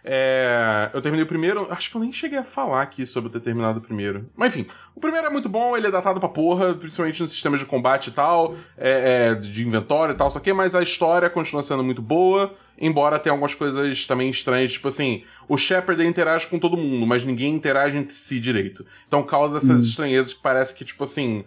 [0.06, 3.40] É, eu terminei o primeiro, acho que eu nem cheguei a falar aqui sobre ter
[3.40, 4.28] terminado o primeiro.
[4.36, 7.58] Mas enfim, o primeiro é muito bom, ele é datado pra porra, principalmente nos sistemas
[7.58, 11.30] de combate e tal, é, é, de inventório e tal, só que, mas a história
[11.30, 16.48] continua sendo muito boa, embora tenha algumas coisas também estranhas, tipo assim, o Shepard interage
[16.48, 18.84] com todo mundo, mas ninguém interage entre si direito.
[19.08, 21.46] Então causa essas estranhezas que parece que, tipo assim,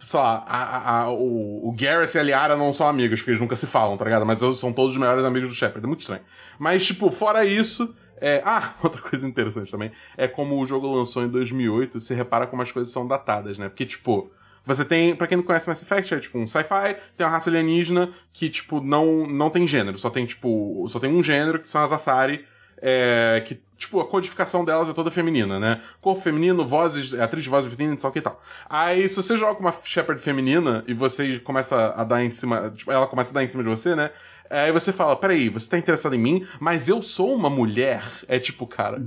[0.00, 3.40] sei lá, a, a- o, o Garrus e a Liara não são amigos, porque eles
[3.40, 4.24] nunca se falam, tá ligado?
[4.26, 6.22] Mas são todos os melhores amigos do Shepard, é muito estranho.
[6.58, 7.94] Mas, tipo, fora isso.
[8.20, 8.42] É...
[8.46, 12.62] Ah, outra coisa interessante também é como o jogo lançou em 2008, você repara como
[12.62, 13.68] as coisas são datadas, né?
[13.68, 14.30] Porque, tipo,
[14.64, 17.50] você tem, pra quem não conhece Mass Effect, é tipo um sci-fi, tem uma raça
[17.50, 21.68] alienígena que, tipo, não, não tem gênero, só tem, tipo, só tem um gênero, que
[21.68, 22.44] são as Asari,
[22.80, 25.80] é, que, tipo, a codificação delas é toda feminina, né?
[26.00, 28.42] Corpo feminino, vozes, atriz de voz feminina, só que tal.
[28.68, 32.90] Aí, se você joga uma Shepard feminina e você começa a dar em cima, tipo,
[32.92, 34.10] ela começa a dar em cima de você, né?
[34.50, 38.02] Aí você fala, peraí, você tá interessado em mim, mas eu sou uma mulher?
[38.28, 39.02] É tipo, cara.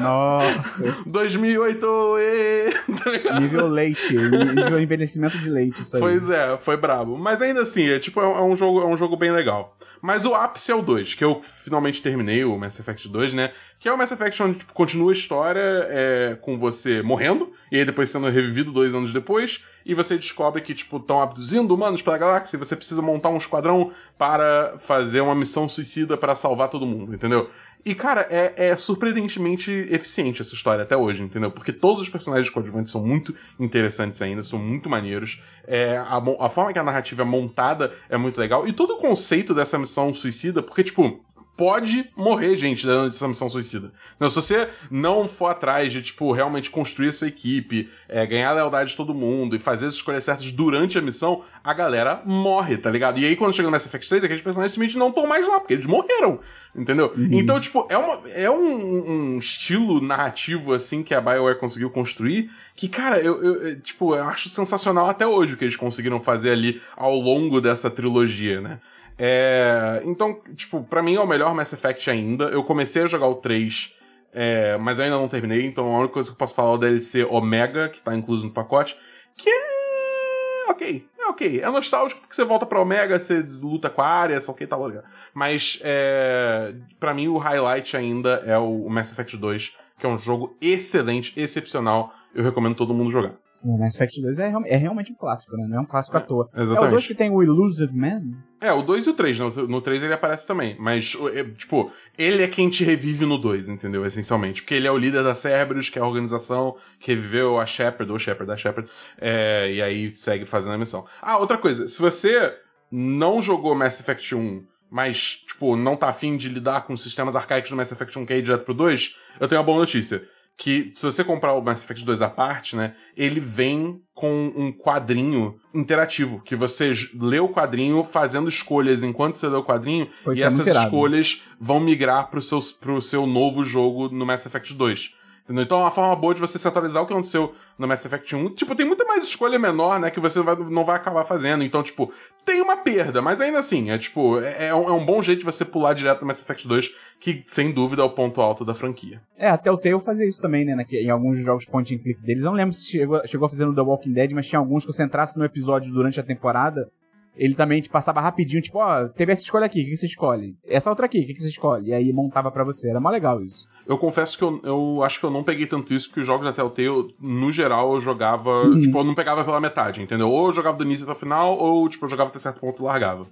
[0.00, 0.96] Nossa.
[1.06, 1.86] 2008,
[2.18, 2.70] e...
[3.02, 3.40] tá ligado?
[3.40, 4.14] Nível leite.
[4.14, 6.02] Nível envelhecimento de leite, isso aí.
[6.02, 7.16] Pois é, foi brabo.
[7.16, 9.76] Mas ainda assim, é tipo, é um, é um jogo, é um jogo bem legal.
[10.02, 13.52] Mas o ápice é o 2, que eu finalmente terminei o Mass Effect 2, né?
[13.78, 17.76] Que é o Mass Effect onde tipo, continua a história é, com você morrendo, e
[17.76, 22.02] aí depois sendo revivido dois anos depois, e você descobre que, tipo, estão abduzindo humanos
[22.02, 26.68] pela galáxia e você precisa montar um esquadrão para fazer uma missão suicida para salvar
[26.68, 27.48] todo mundo, entendeu?
[27.86, 31.52] E, cara, é, é, surpreendentemente eficiente essa história até hoje, entendeu?
[31.52, 35.40] Porque todos os personagens coadjuvantes são muito interessantes ainda, são muito maneiros.
[35.64, 38.66] É, a, a forma que a narrativa é montada é muito legal.
[38.66, 41.24] E todo o conceito dessa missão suicida, porque, tipo,
[41.56, 43.90] pode morrer gente dessa missão suicida.
[44.20, 48.50] Não, se você não for atrás de, tipo, realmente construir a sua equipe, é, ganhar
[48.50, 52.22] a lealdade de todo mundo e fazer as escolhas certas durante a missão, a galera
[52.26, 53.18] morre, tá ligado?
[53.18, 55.58] E aí, quando chega no Mass Effect 3, aqueles personagens simplesmente não estão mais lá,
[55.58, 56.40] porque eles morreram.
[56.74, 57.10] Entendeu?
[57.16, 57.28] Uhum.
[57.32, 62.50] Então, tipo, é, uma, é um, um, estilo narrativo, assim, que a BioWare conseguiu construir,
[62.74, 66.50] que, cara, eu, eu, tipo, eu acho sensacional até hoje o que eles conseguiram fazer
[66.50, 68.78] ali ao longo dessa trilogia, né?
[69.18, 72.44] É, então, tipo, para mim é o melhor Mass Effect ainda.
[72.44, 73.94] Eu comecei a jogar o 3,
[74.32, 76.78] é, mas ainda não terminei, então a única coisa que eu posso falar é o
[76.78, 78.96] DLC Omega, que tá incluso no pacote,
[79.36, 81.60] que é ok, é ok.
[81.60, 84.76] É nostálgico porque você volta pra Omega, você luta com a área, só ok, tá
[84.76, 85.04] legal.
[85.32, 90.18] Mas, é, para mim, o highlight ainda é o Mass Effect 2, que é um
[90.18, 92.12] jogo excelente, excepcional.
[92.36, 93.34] Eu recomendo todo mundo jogar.
[93.64, 95.66] O Mass Effect 2 é, é, realmente um clássico, né?
[95.66, 96.46] Não é um clássico é, à toa.
[96.52, 96.84] Exatamente.
[96.84, 98.22] É o 2 que tem o Illusive Man?
[98.60, 99.38] É, o 2 e o 3.
[99.38, 100.76] No, no 3 ele aparece também.
[100.78, 104.04] Mas, é, tipo, ele é quem te revive no 2, entendeu?
[104.04, 104.60] Essencialmente.
[104.60, 108.12] Porque ele é o líder da Cerberus, que é a organização que reviveu a Shepard,
[108.12, 108.90] ou Shepard da Shepard.
[109.18, 111.06] É, e aí segue fazendo a missão.
[111.22, 111.88] Ah, outra coisa.
[111.88, 112.54] Se você
[112.92, 117.70] não jogou Mass Effect 1 mas, tipo, não tá afim de lidar com sistemas arcaicos
[117.70, 120.22] do Mass Effect 1 que é direto pro 2, eu tenho uma boa notícia
[120.56, 124.72] que se você comprar o Mass Effect 2 à parte, né, ele vem com um
[124.72, 130.38] quadrinho interativo, que você lê o quadrinho fazendo escolhas enquanto você lê o quadrinho, pois
[130.38, 134.72] e é essas escolhas vão migrar pro seu, pro seu novo jogo no Mass Effect
[134.72, 135.10] 2.
[135.46, 135.62] Entendeu?
[135.62, 138.34] Então é uma forma boa de você se atualizar o que aconteceu no Mass Effect
[138.34, 138.54] 1.
[138.54, 141.62] Tipo, tem muita mais escolha menor, né, que você vai, não vai acabar fazendo.
[141.62, 142.12] Então, tipo,
[142.44, 145.44] tem uma perda, mas ainda assim, é tipo, é, é, um, é bom jeito de
[145.44, 148.74] você pular direto no Mass Effect 2, que sem dúvida é o ponto alto da
[148.74, 149.22] franquia.
[149.38, 152.42] É, até o Telltale fazia isso também, né, em alguns jogos point and click deles.
[152.42, 154.92] Não lembro se chegou, chegou a fazer no The Walking Dead, mas tinha alguns que
[154.92, 156.90] você entrasse no episódio durante a temporada
[157.36, 160.06] ele também te passava rapidinho, tipo, ó, teve essa escolha aqui, o que, que você
[160.06, 160.56] escolhe?
[160.66, 161.90] Essa outra aqui, o que, que você escolhe?
[161.90, 162.88] E aí montava para você.
[162.88, 163.68] Era mó legal isso.
[163.88, 166.44] Eu confesso que eu, eu acho que eu não peguei tanto isso, porque os jogos
[166.44, 168.64] da Telltale, no geral, eu jogava.
[168.64, 168.80] Uhum.
[168.80, 170.28] Tipo, eu não pegava pela metade, entendeu?
[170.28, 172.82] Ou eu jogava do início até o final, ou, tipo, eu jogava até certo ponto
[172.82, 173.26] e largava.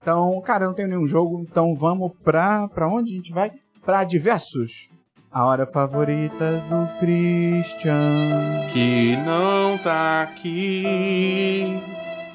[0.00, 2.68] Então, cara, eu não tenho nenhum jogo, então vamos pra.
[2.68, 3.52] pra onde a gente vai?
[3.84, 4.88] Pra diversos.
[5.30, 8.66] A hora favorita do Christian.
[8.72, 11.82] Que não tá aqui.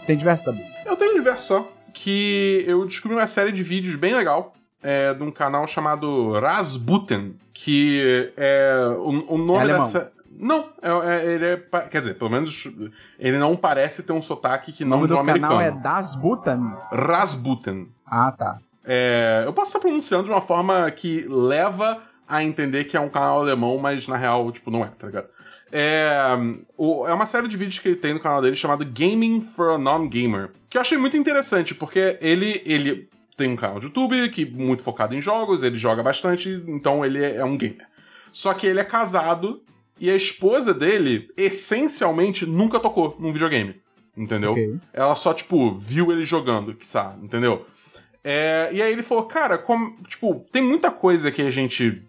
[0.06, 0.62] Tem diversos, Dabu?
[0.86, 1.68] Eu tenho diversos só.
[1.92, 4.54] Que eu descobri uma série de vídeos bem legal
[4.84, 10.12] é, de um canal chamado Rasputin, que é o, o nome é dessa.
[10.38, 11.58] Não, é, é, ele é.
[11.90, 12.68] Quer dizer, pelo menos
[13.18, 15.54] ele não parece ter um sotaque que não o nome do americano.
[15.56, 16.78] canal é Dasbutan?
[16.92, 17.88] Rasputin.
[18.06, 18.60] Ah, tá.
[18.84, 23.10] É, eu posso estar pronunciando de uma forma que leva a entender que é um
[23.10, 25.28] canal alemão, mas na real, tipo, não é, tá ligado?
[25.72, 26.12] É,
[26.78, 29.72] o, é uma série de vídeos que ele tem no canal dele chamado Gaming for
[29.72, 30.52] a Non-Gamer.
[30.70, 34.84] Que eu achei muito interessante, porque ele, ele tem um canal de YouTube que muito
[34.84, 37.88] focado em jogos, ele joga bastante, então ele é, é um gamer.
[38.32, 39.62] Só que ele é casado
[40.00, 43.82] e a esposa dele, essencialmente, nunca tocou num videogame.
[44.16, 44.52] Entendeu?
[44.52, 44.78] Okay.
[44.92, 47.66] Ela só, tipo, viu ele jogando, que sabe, entendeu?
[48.24, 52.04] É, e aí ele falou, cara, como, tipo, tem muita coisa que a gente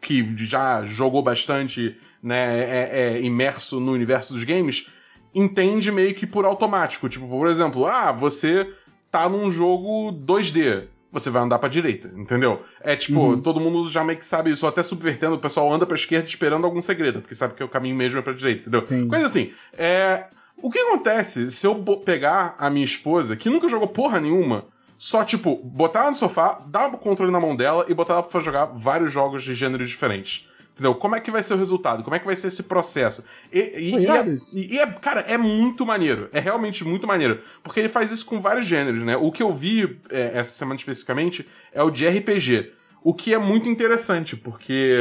[0.00, 4.88] que já jogou bastante, né, é, é imerso no universo dos games,
[5.34, 7.08] entende meio que por automático.
[7.08, 8.72] Tipo, por exemplo, ah, você
[9.14, 10.88] tá num jogo 2D.
[11.12, 12.64] Você vai andar pra direita, entendeu?
[12.80, 13.40] É tipo, uhum.
[13.40, 16.64] todo mundo já meio que sabe isso, até subvertendo, o pessoal anda pra esquerda esperando
[16.64, 18.84] algum segredo, porque sabe que o caminho mesmo é pra direita, entendeu?
[18.84, 19.06] Sim.
[19.06, 19.52] Coisa assim.
[19.72, 20.24] É.
[20.60, 24.64] O que acontece se eu pegar a minha esposa, que nunca jogou porra nenhuma,
[24.98, 28.22] só, tipo, botar ela no sofá, dar o controle na mão dela e botar ela
[28.24, 30.48] pra jogar vários jogos de gêneros diferentes?
[30.74, 30.96] Entendeu?
[30.96, 32.02] Como é que vai ser o resultado?
[32.02, 33.24] Como é que vai ser esse processo?
[33.52, 36.28] E, e, e é, e é- cara, é muito maneiro.
[36.32, 37.40] É realmente muito maneiro.
[37.62, 39.16] Porque ele faz isso com vários gêneros, né?
[39.16, 42.72] O que eu vi é, essa semana especificamente é o de RPG.
[43.04, 44.98] O que é muito interessante, porque,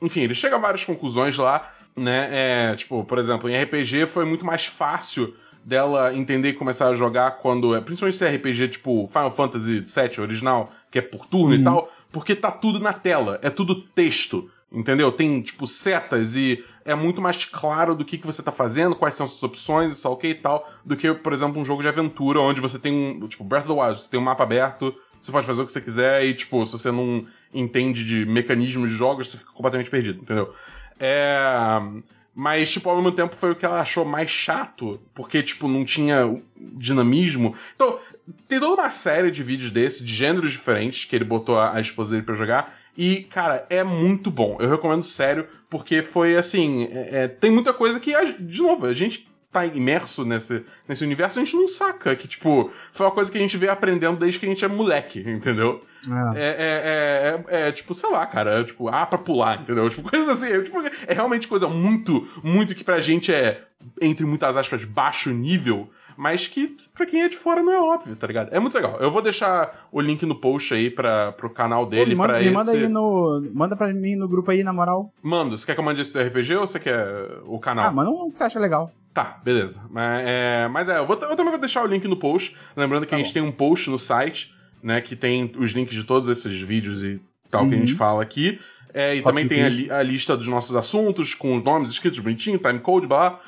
[0.00, 2.28] enfim, ele chega a várias conclusões lá, né?
[2.70, 6.94] É, tipo, por exemplo, em RPG foi muito mais fácil dela entender e começar a
[6.94, 7.80] jogar quando é.
[7.80, 11.92] Principalmente se é RPG tipo Final Fantasy VII original, que é por turno e tal,
[12.12, 14.48] porque tá tudo na tela, é tudo texto.
[14.72, 15.10] Entendeu?
[15.10, 19.14] Tem, tipo, setas e é muito mais claro do que, que você tá fazendo, quais
[19.14, 22.40] são suas opções, isso ok e tal, do que, por exemplo, um jogo de aventura
[22.40, 23.26] onde você tem um.
[23.26, 25.72] Tipo, Breath of the Wild, você tem um mapa aberto, você pode fazer o que
[25.72, 29.90] você quiser e, tipo, se você não entende de mecanismos de jogos, você fica completamente
[29.90, 30.54] perdido, entendeu?
[30.98, 31.80] É.
[32.32, 35.84] Mas, tipo, ao mesmo tempo foi o que ela achou mais chato, porque, tipo, não
[35.84, 37.56] tinha dinamismo.
[37.74, 37.98] Então,
[38.46, 41.80] tem toda uma série de vídeos desse, de gêneros diferentes, que ele botou a, a
[41.80, 42.79] esposa dele pra jogar.
[42.96, 44.56] E, cara, é muito bom.
[44.60, 46.88] Eu recomendo sério, porque foi assim.
[46.92, 51.40] é- é, tem muita coisa que, de novo, a gente tá imerso nesse, nesse universo,
[51.40, 52.14] a gente não saca.
[52.14, 54.68] Que, tipo, foi uma coisa que a gente veio aprendendo desde que a gente é
[54.68, 55.80] moleque, entendeu?
[56.08, 56.32] Ah.
[56.36, 56.40] É,
[57.48, 59.88] é, é, é, é, tipo, sei lá, cara, é, tipo, ah, pra pular, entendeu?
[59.90, 63.62] Tipo, coisas assim, é, tipo, é realmente coisa muito, muito que pra gente é,
[64.00, 68.14] entre muitas aspas, baixo nível, mas que pra quem é de fora não é óbvio,
[68.16, 68.48] tá ligado?
[68.52, 68.96] É muito legal.
[69.00, 72.32] Eu vou deixar o link no post aí pra, pro canal Pô, dele, me manda,
[72.34, 72.50] pra esse...
[72.50, 73.50] manda aí no.
[73.54, 75.12] Manda pra mim no grupo aí, na moral.
[75.22, 77.06] Manda, você quer que eu mande esse do RPG ou você quer
[77.44, 77.86] o canal?
[77.86, 78.90] Ah, manda um que você acha legal.
[79.12, 79.82] Tá, beleza.
[79.90, 82.54] Mas é, mas é eu, vou, eu também vou deixar o link no post.
[82.76, 83.32] Lembrando que Tá a gente bom.
[83.34, 85.00] tem um post no site, né?
[85.00, 87.20] Que tem os links de todos esses vídeos e
[87.50, 87.84] tal que a Uhum.
[87.86, 88.60] gente fala aqui.
[88.94, 91.90] É, e Hot também tem a, li- a lista dos nossos assuntos, com os nomes
[91.90, 93.40] escritos bonitinho, timecode, blá.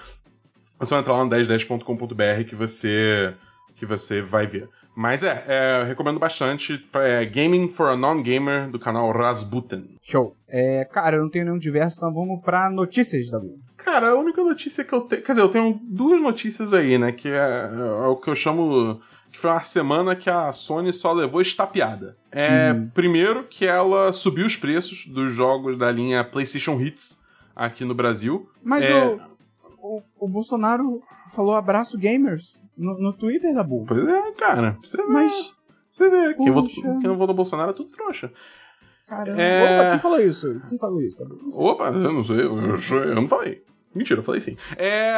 [0.83, 3.33] É só entrar lá no 1010.com.br que você,
[3.77, 4.69] que você vai ver.
[4.95, 6.85] Mas é, é, eu recomendo bastante.
[6.95, 9.97] É Gaming for a Non-Gamer, do canal Rasputin.
[10.03, 10.37] Show.
[10.49, 13.59] É, cara, eu não tenho nenhum diverso, então vamos pra notícias da Blue.
[13.77, 15.23] Cara, a única notícia que eu tenho.
[15.23, 17.13] Quer dizer, eu tenho duas notícias aí, né?
[17.13, 19.01] Que é, é o que eu chamo.
[19.31, 22.17] Que foi uma semana que a Sony só levou estapeada.
[22.31, 27.23] É, Primeiro, que ela subiu os preços dos jogos da linha PlayStation Hits
[27.57, 28.51] aqui no Brasil.
[28.63, 29.07] Mas É.
[29.07, 29.21] o,
[29.83, 31.03] o, o Bolsonaro
[31.35, 33.85] falou abraço gamers no, no Twitter da Bull.
[33.87, 34.79] Pois é, cara.
[34.83, 35.03] Você vê.
[35.05, 35.53] Mas,
[35.91, 36.35] Você vê.
[36.35, 38.33] Quem votou, quem não votou Bolsonaro é tudo trouxa.
[39.07, 39.43] caramba.
[39.43, 39.81] É.
[39.81, 40.61] Opa, quem falou isso?
[40.69, 41.19] Quem falou isso?
[41.53, 43.63] Opa, eu não sei, eu, eu, não falei.
[43.95, 44.57] Mentira, eu falei sim.
[44.79, 45.13] É.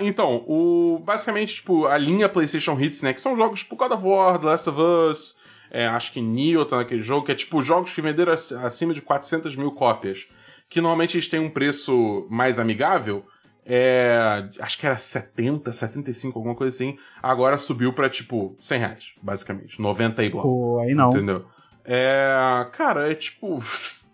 [0.00, 0.98] Então, o.
[1.04, 3.12] Basicamente, tipo, a linha PlayStation Hits, né?
[3.12, 5.38] Que são jogos tipo God of War, The Last of Us.
[5.70, 8.92] é, acho que Nioh tá naquele jogo, que é tipo jogos que venderam ac- acima
[8.92, 10.26] de 400 mil cópias.
[10.68, 13.24] Que normalmente eles têm um preço mais amigável.
[13.68, 16.96] É, acho que era 70, 75, alguma coisa assim.
[17.22, 19.80] Agora subiu pra tipo 100 reais, basicamente.
[19.80, 20.42] 90 e blá.
[20.42, 21.10] Pô, aí não.
[21.10, 21.44] Entendeu?
[21.84, 22.66] É.
[22.72, 23.60] Cara, é tipo.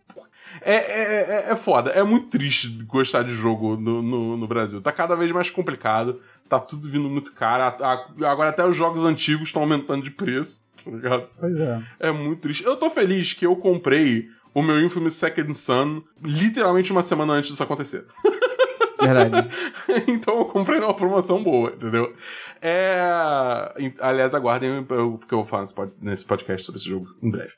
[0.61, 1.91] É, é, é, é foda.
[1.93, 4.83] É muito triste gostar de jogo no, no, no Brasil.
[4.83, 6.21] Tá cada vez mais complicado.
[6.47, 7.63] Tá tudo vindo muito caro.
[7.83, 10.63] A- a- agora até os jogos antigos estão aumentando de preço.
[10.85, 11.29] Tá ligado?
[11.41, 11.81] Pois é.
[12.01, 12.65] É muito triste.
[12.65, 17.51] Eu tô feliz que eu comprei o meu Infamous Second Son literalmente uma semana antes
[17.51, 18.05] disso acontecer.
[19.01, 19.49] Verdade.
[20.09, 22.15] então eu comprei numa promoção boa, entendeu?
[22.61, 23.01] É...
[24.01, 27.31] Aliás, aguardem o que eu vou falar nesse pod- nesse podcast sobre esse jogo em
[27.31, 27.53] breve.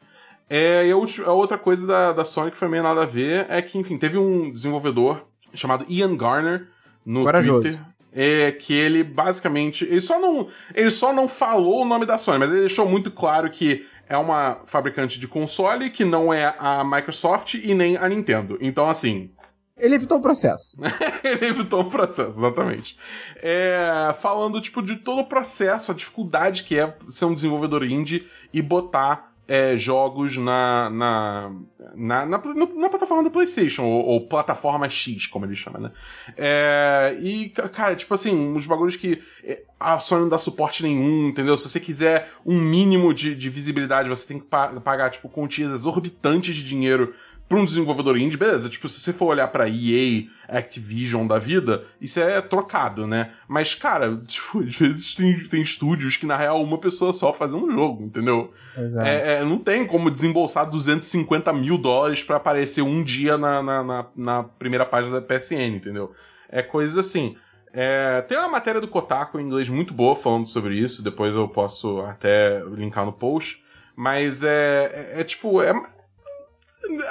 [0.48, 3.62] É, e a outra coisa da, da Sony que foi meio nada a ver é
[3.62, 6.68] que, enfim, teve um desenvolvedor chamado Ian Garner
[7.04, 7.62] no Corajoso.
[7.62, 7.80] Twitter.
[8.12, 9.84] É, que ele basicamente.
[9.84, 13.10] Ele só, não, ele só não falou o nome da Sony, mas ele deixou muito
[13.10, 18.08] claro que é uma fabricante de console que não é a Microsoft e nem a
[18.08, 18.56] Nintendo.
[18.60, 19.30] Então, assim,
[19.76, 20.76] Ele evitou o processo.
[21.24, 22.96] ele evitou o processo, exatamente.
[23.36, 28.26] É, falando, tipo, de todo o processo, a dificuldade que é ser um desenvolvedor indie
[28.52, 31.52] e botar é, jogos na na,
[31.94, 35.90] na, na, na plataforma do PlayStation, ou, ou plataforma X, como ele chama, né?
[36.36, 40.82] É, e, ca- cara, tipo assim, uns bagulhos que é, a Sony não dá suporte
[40.82, 41.56] nenhum, entendeu?
[41.56, 45.70] Se você quiser um mínimo de, de visibilidade, você tem que pa- pagar, tipo, quantias
[45.72, 47.12] exorbitantes de dinheiro
[47.48, 48.68] pra um desenvolvedor indie, beleza.
[48.68, 53.32] Tipo, se você for olhar pra EA, Activision da vida, isso é trocado, né?
[53.48, 57.66] Mas, cara, tipo, às vezes tem, tem estúdios que, na real, uma pessoa só fazendo
[57.66, 58.52] um jogo, entendeu?
[58.74, 59.40] Pois é.
[59.40, 64.06] É, não tem como desembolsar 250 mil dólares pra aparecer um dia na, na, na,
[64.16, 66.12] na primeira página da PSN, entendeu?
[66.48, 67.36] É coisa assim.
[67.72, 71.48] É, tem uma matéria do Kotaku em inglês muito boa falando sobre isso, depois eu
[71.48, 73.64] posso até linkar no post.
[73.96, 75.62] Mas é, é, é tipo.
[75.62, 75.72] É,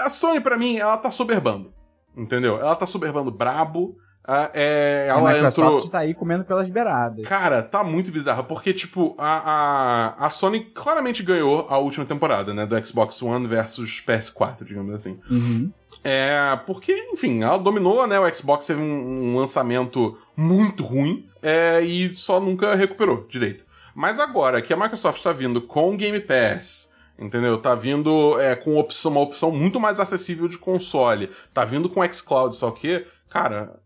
[0.06, 1.74] a Sony, pra mim, ela tá soberbando.
[2.16, 2.58] Entendeu?
[2.60, 3.98] Ela tá soberbando brabo.
[4.26, 5.90] Ah, é, A Microsoft entrou.
[5.90, 7.26] tá aí comendo pelas beiradas.
[7.28, 12.54] Cara, tá muito bizarro, porque, tipo, a, a, a Sony claramente ganhou a última temporada,
[12.54, 12.66] né?
[12.66, 15.20] Do Xbox One versus PS4, digamos assim.
[15.30, 15.72] Uhum.
[16.04, 18.18] É, porque, enfim, ela dominou, né?
[18.18, 23.66] O Xbox teve um, um lançamento muito ruim é, e só nunca recuperou direito.
[23.94, 27.58] Mas agora que a Microsoft tá vindo com Game Pass, entendeu?
[27.62, 32.04] Tá vindo é, com opção, uma opção muito mais acessível de console, tá vindo com
[32.12, 33.80] xCloud, só que, cara,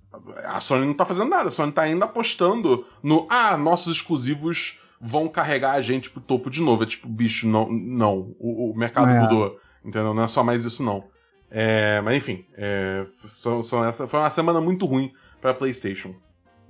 [0.45, 1.49] a Sony não tá fazendo nada.
[1.49, 6.49] A Sony tá ainda apostando no, ah, nossos exclusivos vão carregar a gente pro topo
[6.49, 6.83] de novo.
[6.83, 8.35] É tipo, bicho, não, não.
[8.39, 9.21] O, o mercado É.
[9.21, 10.13] mudou, entendeu?
[10.13, 11.03] Não é só mais isso, não.
[11.49, 16.15] É, mas enfim, é, são, são essa, foi uma semana muito ruim pra PlayStation.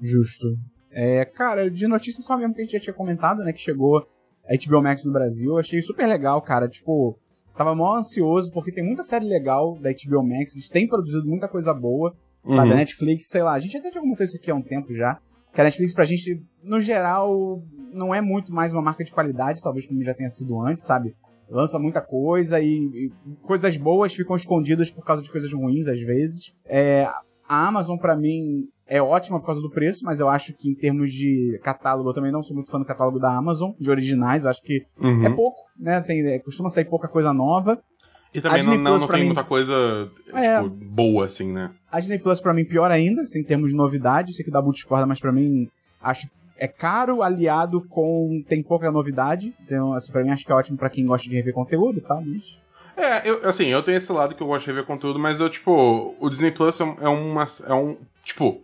[0.02, 0.46] Justo.
[0.92, 3.54] É, cara, de notícia só mesmo que a gente já tinha comentado, né?
[3.54, 4.08] Que chegou
[4.50, 5.52] HBO Max no Brasil.
[5.52, 6.68] Eu achei super legal, cara.
[6.68, 7.18] Tipo,
[7.56, 10.54] tava mó ansioso, porque tem muita série legal da HBO Max.
[10.54, 12.16] Eles têm produzido muita coisa boa.
[12.50, 12.74] Sabe, Uhum.
[12.76, 15.20] a Netflix, sei lá, a gente até já comentou isso aqui há um tempo já.
[15.54, 19.62] Que a Netflix, pra gente, no geral, não é muito mais uma marca de qualidade,
[19.62, 21.14] talvez como já tenha sido antes, sabe?
[21.50, 26.00] Lança muita coisa e, e coisas boas ficam escondidas por causa de coisas ruins, às
[26.00, 26.54] vezes.
[26.66, 27.06] É,
[27.48, 30.76] a Amazon, pra mim, é ótima por causa do preço, mas eu acho que em
[30.76, 34.44] termos de catálogo, eu também não sou muito fã do catálogo da Amazon, de originais,
[34.44, 35.26] eu acho que Uhum.
[35.26, 36.02] é pouco, né?
[36.02, 37.78] Tem, é, costuma sair pouca coisa nova.
[38.34, 40.58] E também não, Disney não, Plus não tem mim- muita coisa, É.
[40.62, 41.72] tipo, boa, assim, né?
[41.92, 44.34] A Disney Plus, pra mim, pior ainda, assim, em termos de novidade.
[44.34, 45.70] Sei que dá discorda, mas pra mim,
[46.02, 46.28] acho
[46.60, 48.44] é caro, aliado com.
[48.48, 49.54] tem pouca novidade.
[49.66, 52.02] Então, assim, pra mim, acho que é ótimo pra quem gosta de rever conteúdo e
[52.02, 52.60] tal, mas.
[52.96, 55.50] É, eu, assim, eu tenho esse lado que eu gosto de rever conteúdo, mas eu,
[55.50, 57.46] tipo, o Disney Plus é, é uma.
[57.66, 57.96] É um.
[58.24, 58.60] Tipo,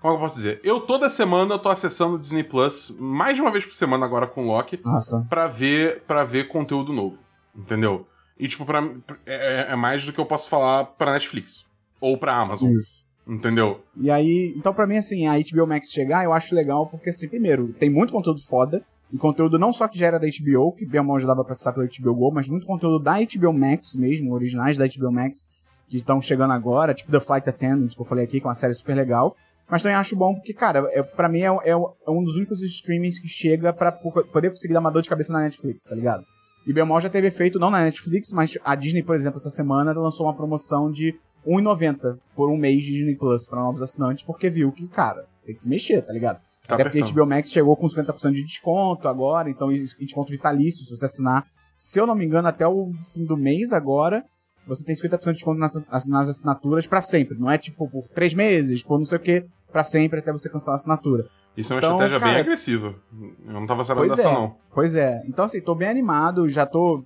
[0.00, 0.60] como é eu posso dizer?
[0.62, 4.06] Eu toda semana eu tô acessando o Disney Plus mais de uma vez por semana
[4.06, 5.26] agora com o Loki Nossa.
[5.28, 7.18] pra ver, pra ver conteúdo novo.
[7.56, 8.06] Entendeu?
[8.38, 11.64] E, tipo, pra, mim, é, é mais do que eu posso falar pra Netflix.
[12.00, 12.68] Ou pra Amazon.
[12.68, 13.04] Justo.
[13.26, 13.80] Entendeu?
[13.96, 17.28] E aí, então pra mim, assim, a HBO Max chegar, eu acho legal, porque, assim,
[17.28, 18.82] primeiro, tem muito conteúdo foda,
[19.12, 21.52] e conteúdo não só que já era da HBO, que bem mal já dava pra
[21.52, 25.46] acessar pela HBO Go, mas muito conteúdo da HBO Max mesmo, originais da HBO Max,
[25.88, 28.54] que estão chegando agora, tipo The Flight Attendant, que eu falei aqui, que é uma
[28.54, 29.36] série super legal.
[29.70, 32.60] Mas também acho bom porque, cara, é, pra mim é, é- é um dos únicos
[32.62, 35.94] streamings que chega pra po- poder conseguir dar uma dor de cabeça na Netflix, tá
[35.94, 36.24] ligado?
[36.66, 39.50] E bem mal já teve efeito, não na Netflix, mas a Disney, por exemplo, essa
[39.50, 41.14] semana lançou uma promoção de
[41.46, 45.54] R$1,90 por um mês de Disney Plus pra novos assinantes, porque viu que, cara, tem
[45.54, 46.40] que se mexer, tá ligado?
[46.66, 47.04] Tá Até porque a.
[47.06, 51.98] HBO Max chegou com 50% de desconto agora, então desconto vitalício, se você assinar, se
[51.98, 54.22] eu não me engano, até o fim do mês agora,
[54.68, 55.74] você tem 50% de desconto nas,
[56.08, 57.38] nas assinaturas pra sempre.
[57.38, 60.48] Não é tipo por três meses, por não sei o que, pra sempre, até você
[60.48, 61.26] cancelar a assinatura.
[61.56, 62.94] Isso é uma Então, estratégia bem cara- agressiva.
[63.46, 64.32] Eu não tava sabendo Pois dessa, é.
[64.32, 64.56] não.
[64.72, 65.22] Pois é.
[65.26, 67.02] Então, assim, tô bem animado, já tô.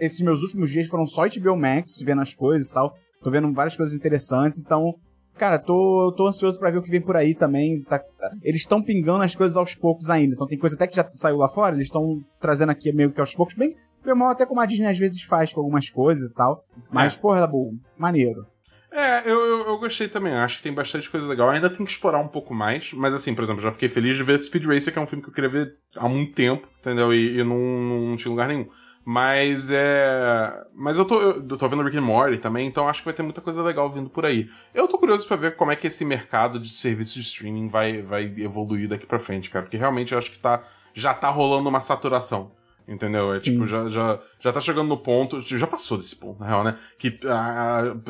[0.00, 2.94] Esses meus últimos dias foram só HBO Max, vendo as coisas e tal.
[3.22, 4.94] Tô vendo várias coisas interessantes, então.
[5.36, 7.80] Cara, tô, tô ansioso pra ver o que vem por aí também.
[7.82, 8.02] Tá-
[8.42, 10.34] eles estão pingando as coisas aos poucos ainda.
[10.34, 13.20] Então tem coisa até que já saiu lá fora, eles estão trazendo aqui meio que
[13.20, 16.30] aos poucos, bem, bem mal, até como a Disney às vezes faz com algumas coisas
[16.30, 16.64] e tal.
[16.90, 17.20] Mas, É.
[17.20, 18.46] porra, Dabu, maneiro.
[18.90, 20.32] É, eu, eu, eu gostei também.
[20.32, 21.50] Acho que tem bastante coisa legal.
[21.50, 22.92] Ainda tem que explorar um pouco mais.
[22.94, 25.22] Mas assim, por exemplo, já fiquei feliz de ver Speed Racer, que é um filme
[25.22, 27.12] que eu queria ver há muito tempo, entendeu?
[27.12, 28.66] E, e não, não tinha lugar nenhum.
[29.04, 30.64] Mas é.
[30.74, 33.14] Mas eu tô, eu, eu tô vendo Rick and Morty também, então acho que vai
[33.14, 34.48] ter muita coisa legal vindo por aí.
[34.74, 38.02] Eu tô curioso pra ver como é que esse mercado de serviços de streaming vai,
[38.02, 39.64] vai evoluir daqui pra frente, cara.
[39.64, 40.64] Porque realmente eu acho que tá,
[40.94, 42.50] já tá rolando uma saturação.
[42.88, 43.34] Entendeu?
[43.34, 43.52] É Sim.
[43.52, 45.40] tipo, já, já, já tá chegando no ponto.
[45.40, 46.78] Já passou desse ponto, na real, né?
[46.98, 47.18] Que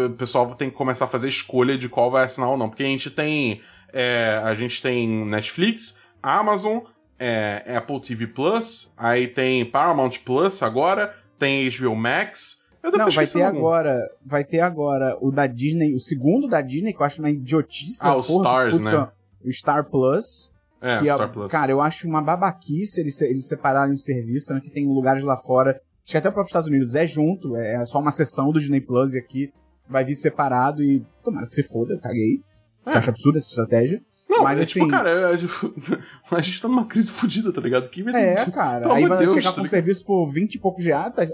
[0.04, 2.68] o pessoal tem que começar a fazer escolha de qual vai assinar ou não.
[2.68, 3.62] Porque a gente tem.
[3.92, 6.80] é, a gente tem Netflix, Amazon,
[7.18, 12.62] é, Apple TV Plus, aí tem Paramount Plus agora, tem HBO Max.
[12.82, 13.58] Eu devo Não, ter vai ter algum.
[13.58, 13.98] agora.
[14.24, 17.98] Vai ter agora o da Disney, o segundo da Disney, que eu acho uma idiotice.
[18.06, 19.08] Ah, o porra, Stars, né?
[19.42, 20.52] O Star Plus.
[20.80, 21.50] É, que é- Star Plus.
[21.50, 24.60] Cara, eu acho uma babaquice eles, eles separarem o serviço, né?
[24.60, 25.70] Que tem lugares lá fora.
[25.70, 28.80] Acho que até o próprio Estados Unidos é junto, é só uma seção do Disney
[28.80, 29.52] Plus e aqui
[29.88, 31.04] vai vir separado e.
[31.24, 32.40] Tomara que se foda, eu caguei.
[32.84, 32.90] É.
[32.90, 34.00] Eu acho absurda essa estratégia.
[34.28, 35.74] Não, mas é assim- tipo, cara, é, tipo,
[36.30, 37.88] a gente tá numa crise fodida, tá ligado?
[37.88, 38.92] Que É, cara.
[38.92, 41.12] Aí vai de Deus, chegar tá com um serviço por 20 e poucos reais.
[41.14, 41.26] Tá...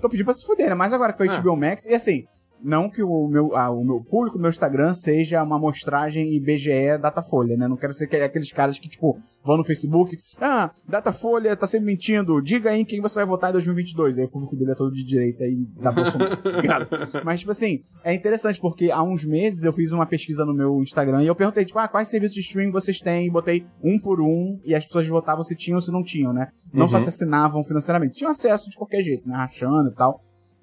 [0.00, 0.74] Tô pedindo pra se fuder, né?
[0.74, 1.40] Mas agora com a É.
[1.40, 1.86] HBO Max.
[1.86, 2.24] E assim,
[2.62, 6.98] não que o meu, ah, o meu público do meu Instagram seja uma amostragem IBGE
[7.00, 7.68] Datafolha, né?
[7.68, 10.16] Não quero ser que- aqueles caras que, tipo, vão no Facebook.
[10.40, 12.40] Ah, Datafolha tá sempre mentindo.
[12.42, 14.18] Diga aí em quem você vai votar em 2022.
[14.18, 16.38] Aí o público dele é todo de direita e da Bolsonaro.
[16.44, 16.88] Obrigado.
[17.24, 20.80] Mas, tipo assim, é interessante porque há uns meses eu fiz uma pesquisa no meu
[20.82, 23.26] Instagram e eu perguntei, tipo, ah, quais serviços de streaming vocês têm?
[23.26, 26.32] E botei um por um e as pessoas votavam se tinham ou se não tinham,
[26.32, 26.48] né?
[26.72, 27.02] Não só Uhum.
[27.02, 29.36] se assinavam financeiramente, tinham acesso de qualquer jeito, né?
[29.36, 30.18] Rachando e tal.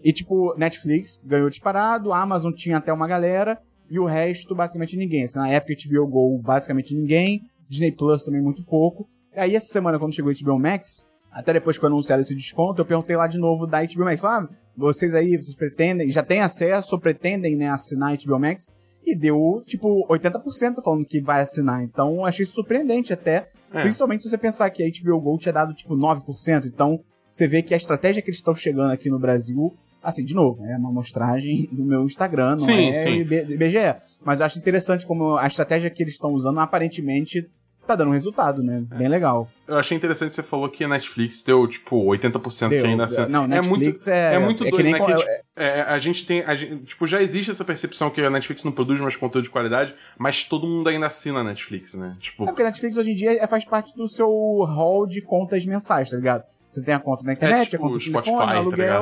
[0.05, 5.23] E, tipo, Netflix ganhou disparado, Amazon tinha até uma galera, e o resto, basicamente ninguém.
[5.23, 7.41] Assim, na época, HBO Go, basicamente ninguém.
[7.67, 9.09] Disney Plus também muito pouco.
[9.35, 12.35] E aí, essa semana, quando chegou o HBO Max, até depois que foi anunciado esse
[12.35, 14.21] desconto, eu perguntei lá de novo da HBO Max.
[14.21, 18.39] Falei, ah, vocês aí, vocês pretendem, já têm acesso ou pretendem, né, assinar a HBO
[18.39, 18.71] Max?
[19.03, 21.81] E deu, tipo, 80% falando que vai assinar.
[21.81, 23.47] Então, achei surpreendente até.
[23.73, 23.81] É.
[23.81, 26.65] Principalmente se você pensar que a HBO Go tinha dado, tipo, 9%.
[26.67, 29.75] Então, você vê que a estratégia que eles estão chegando aqui no Brasil
[30.05, 33.13] Assim, de novo, é uma amostragem do meu Instagram, não Sim, é sim.
[33.21, 33.95] IB IBGE.
[34.23, 37.49] Mas eu acho interessante como a estratégia que eles estão usando aparentemente
[37.85, 38.83] tá dando resultado, né?
[38.91, 38.95] É.
[38.97, 39.47] Bem legal.
[39.67, 42.81] Eu achei interessante que você falou que a Netflix deu, tipo, 80% Deu.
[42.81, 43.07] que ainda.
[43.29, 44.97] Não, Netflix é, é muito é doido, né?
[44.97, 46.41] com- Que, é- tipo, é, a gente tem.
[46.41, 49.49] a gente- tipo, já existe essa percepção que a Netflix não produz mais conteúdo de
[49.51, 52.15] qualidade, mas todo mundo ainda assina a Netflix, né?
[52.19, 52.43] Tipo.
[52.43, 54.27] É porque a Netflix hoje em dia é- faz parte do seu
[54.63, 56.43] hall de contas mensais, tá ligado?
[56.71, 59.01] Você tem a conta na internet, tipo a conta do Spotify, telefone, tá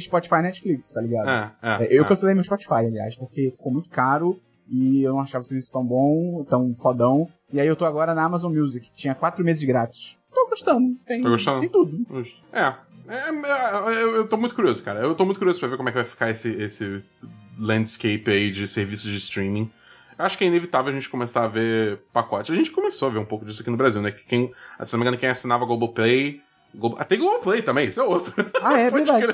[0.00, 1.28] Spotify Netflix, tá ligado?
[1.28, 2.08] É, é, É, eu é.
[2.08, 4.40] cancelei meu Spotify, aliás, porque ficou muito caro
[4.70, 7.28] e eu não achava o serviço tão bom, tão fodão.
[7.52, 10.18] E aí eu tô agora na Amazon Music, tinha quatro meses grátis.
[10.34, 10.94] Tô gostando.
[11.06, 11.60] Tem, Tá gostando?
[11.60, 12.04] tem tudo.
[12.52, 12.74] É.
[13.08, 15.00] É, é, eu, eu tô muito curioso, cara.
[15.00, 17.02] Eu tô muito curioso pra ver como é que vai ficar esse, esse
[17.58, 19.70] landscape aí de serviços de streaming.
[20.18, 22.50] Acho que é inevitável a gente começar a ver pacotes.
[22.50, 24.10] A gente começou a ver um pouco disso aqui no Brasil, né?
[24.12, 26.40] Que Quem, se não me engano, quem assinava Globoplay.
[26.74, 28.34] Globo, até Globoplay também, isso é outro.
[28.62, 29.32] Ah, é verdade.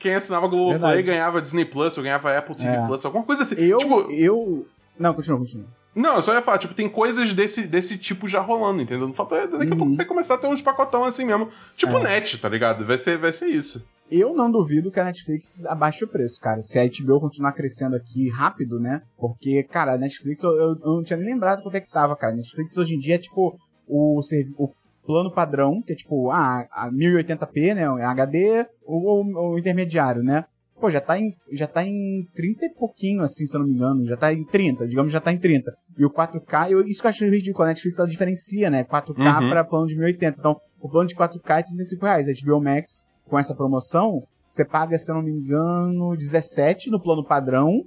[0.00, 1.02] quem assinava Globoplay Verdade.
[1.02, 2.86] ganhava Disney Plus, ou ganhava Apple TV É.
[2.86, 3.56] Plus, alguma coisa assim.
[3.56, 4.66] Eu, Tipo, eu...
[4.98, 5.66] Não, continua, continua.
[5.94, 9.12] não, eu só ia falar, tipo, tem coisas desse, desse tipo já rolando, entendeu?
[9.12, 9.78] Falta, daqui a Uhum.
[9.78, 11.48] pouco vai começar a ter uns pacotão assim mesmo.
[11.76, 12.02] Tipo É.
[12.02, 12.84] net, tá ligado?
[12.84, 13.84] Vai ser, vai ser isso.
[14.10, 16.62] Eu não duvido que a Netflix abaixe o preço, cara.
[16.62, 19.02] Se a HBO continuar crescendo aqui rápido, né?
[19.18, 22.16] Porque, cara, a Netflix, eu, eu- eu não tinha nem lembrado quanto é que tava,
[22.16, 22.32] cara.
[22.32, 24.18] A Netflix hoje em dia é tipo o,
[24.56, 24.72] o
[25.08, 27.90] plano padrão, que é tipo, ah, a 1080p, né?
[27.90, 30.44] o HD, ou o, intermediário, né?
[30.78, 33.72] Pô, já tá, em, já tá em 30 e pouquinho, assim, se eu não me
[33.72, 34.04] engano.
[34.04, 35.72] Já tá em 30, digamos, já tá em 30.
[35.98, 37.64] E o 4K, eu, isso que eu acho ridículo.
[37.64, 38.84] A Netflix, ela diferencia, né?
[38.84, 39.50] 4K Uhum.
[39.50, 40.36] pra plano de 1080.
[40.38, 42.28] Então, o plano de 4K é 35 reais.
[42.28, 47.00] A HBO Max, com essa promoção, você paga, se eu não me engano, 17 no
[47.00, 47.82] plano padrão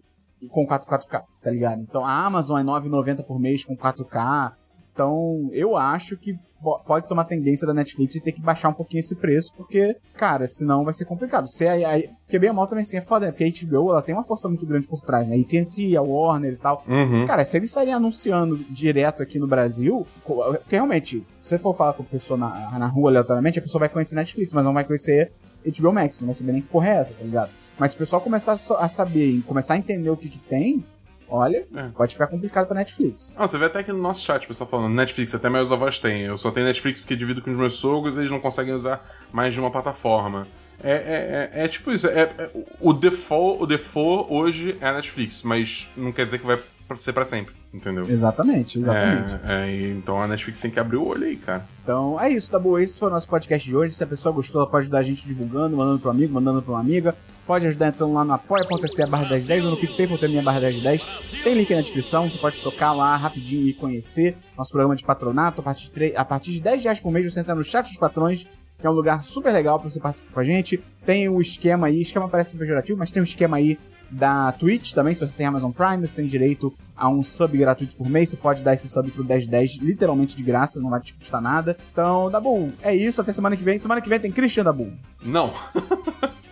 [0.49, 1.82] com 4, 4K, tá ligado?
[1.84, 4.53] Então, a Amazon é 9,90 por mês com 4K.
[4.93, 8.69] Então, eu acho que po- pode ser uma tendência da Netflix de ter que baixar
[8.69, 11.47] um pouquinho esse preço, porque, cara, senão vai ser complicado.
[11.47, 13.31] Se a, a, porque bem ou mal também assim é foda, né?
[13.31, 15.35] Porque a HBO ela tem uma força muito grande por trás, né?
[15.35, 16.83] A AT&T, a Warner e tal.
[16.87, 17.25] Uhum.
[17.25, 21.93] Cara, se eles estarem anunciando direto aqui no Brasil, porque realmente, se você for falar
[21.93, 24.83] com a pessoa na, na rua aleatoriamente, a pessoa vai conhecer Netflix, mas não vai
[24.83, 25.31] conhecer
[25.65, 27.51] HBO Max, não vai saber nem que porra é essa, tá ligado?
[27.77, 30.39] Mas se o pessoal começar a a saber e começar a entender o que que
[30.39, 30.83] tem,
[31.32, 31.84] olha, É.
[31.95, 33.36] pode ficar complicado pra Netflix.
[33.39, 35.97] Ah, você vê até aqui no nosso chat o pessoal falando, Netflix, até meus avós
[35.97, 36.21] têm.
[36.23, 39.01] Eu só tenho Netflix porque divido com os meus sogros e eles não conseguem usar
[39.32, 40.45] mais de uma plataforma.
[40.84, 44.93] É, é, é, é tipo isso, é, é- o, default, o default hoje é a
[44.93, 46.57] Netflix, mas não quer dizer que vai
[46.97, 48.03] ser pra sempre, entendeu?
[48.09, 49.39] Exatamente, exatamente.
[49.47, 51.63] É, então a Netflix tem que abrir o olho aí, cara.
[51.84, 52.77] Então é isso, tá bom?
[52.79, 53.93] Esse foi o nosso podcast de hoje.
[53.93, 56.73] Se a pessoa gostou, ela pode ajudar a gente divulgando, mandando pro amigo, mandando pra
[56.73, 57.15] uma amiga.
[57.51, 61.05] Pode ajudar entrando lá no apoia.se barra 1010 ou no picpay.me barra 1010.
[61.43, 65.59] Tem link na descrição, você pode tocar lá rapidinho e conhecer nosso programa de patronato.
[65.59, 67.89] A partir de, tre- a partir de 10 reais por mês você entra no chat
[67.89, 68.47] dos patrões,
[68.79, 70.77] que é um lugar super legal pra você participar com a gente.
[71.05, 73.77] Tem o esquema aí, esquema parece pejorativo, mas tem um esquema aí
[74.09, 77.97] da Twitch também, se você tem Amazon Prime, você tem direito a um sub gratuito
[77.97, 81.13] por mês, você pode dar esse sub pro 1010 literalmente de graça, não vai te
[81.15, 81.75] custar nada.
[81.91, 83.77] Então, Dabu, é isso, até semana que vem.
[83.77, 84.89] Semana que vem tem Christian Dabu.
[85.21, 85.53] Não.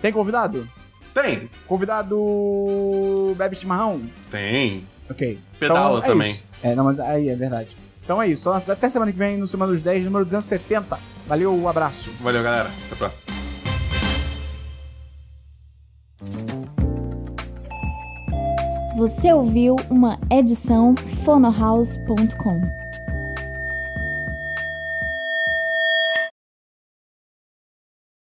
[0.02, 0.68] Tem convidado?
[1.22, 1.50] Tem.
[1.68, 4.02] Convidado bebe chimarrão?
[4.32, 4.84] Tem.
[5.10, 5.40] Ok.
[5.60, 6.32] Pedala então, é também.
[6.32, 6.46] isso.
[6.64, 7.76] É, não, mas aí é verdade.
[8.04, 8.42] Então é isso.
[8.42, 10.98] Então, até semana que vem no Semana dos 10, número 270.
[11.28, 12.10] Valeu, um abraço.
[12.22, 12.70] Valeu, galera.
[12.86, 13.24] Até a próxima.
[18.98, 20.94] Você ouviu uma edição
[21.24, 22.62] fonohouse.com.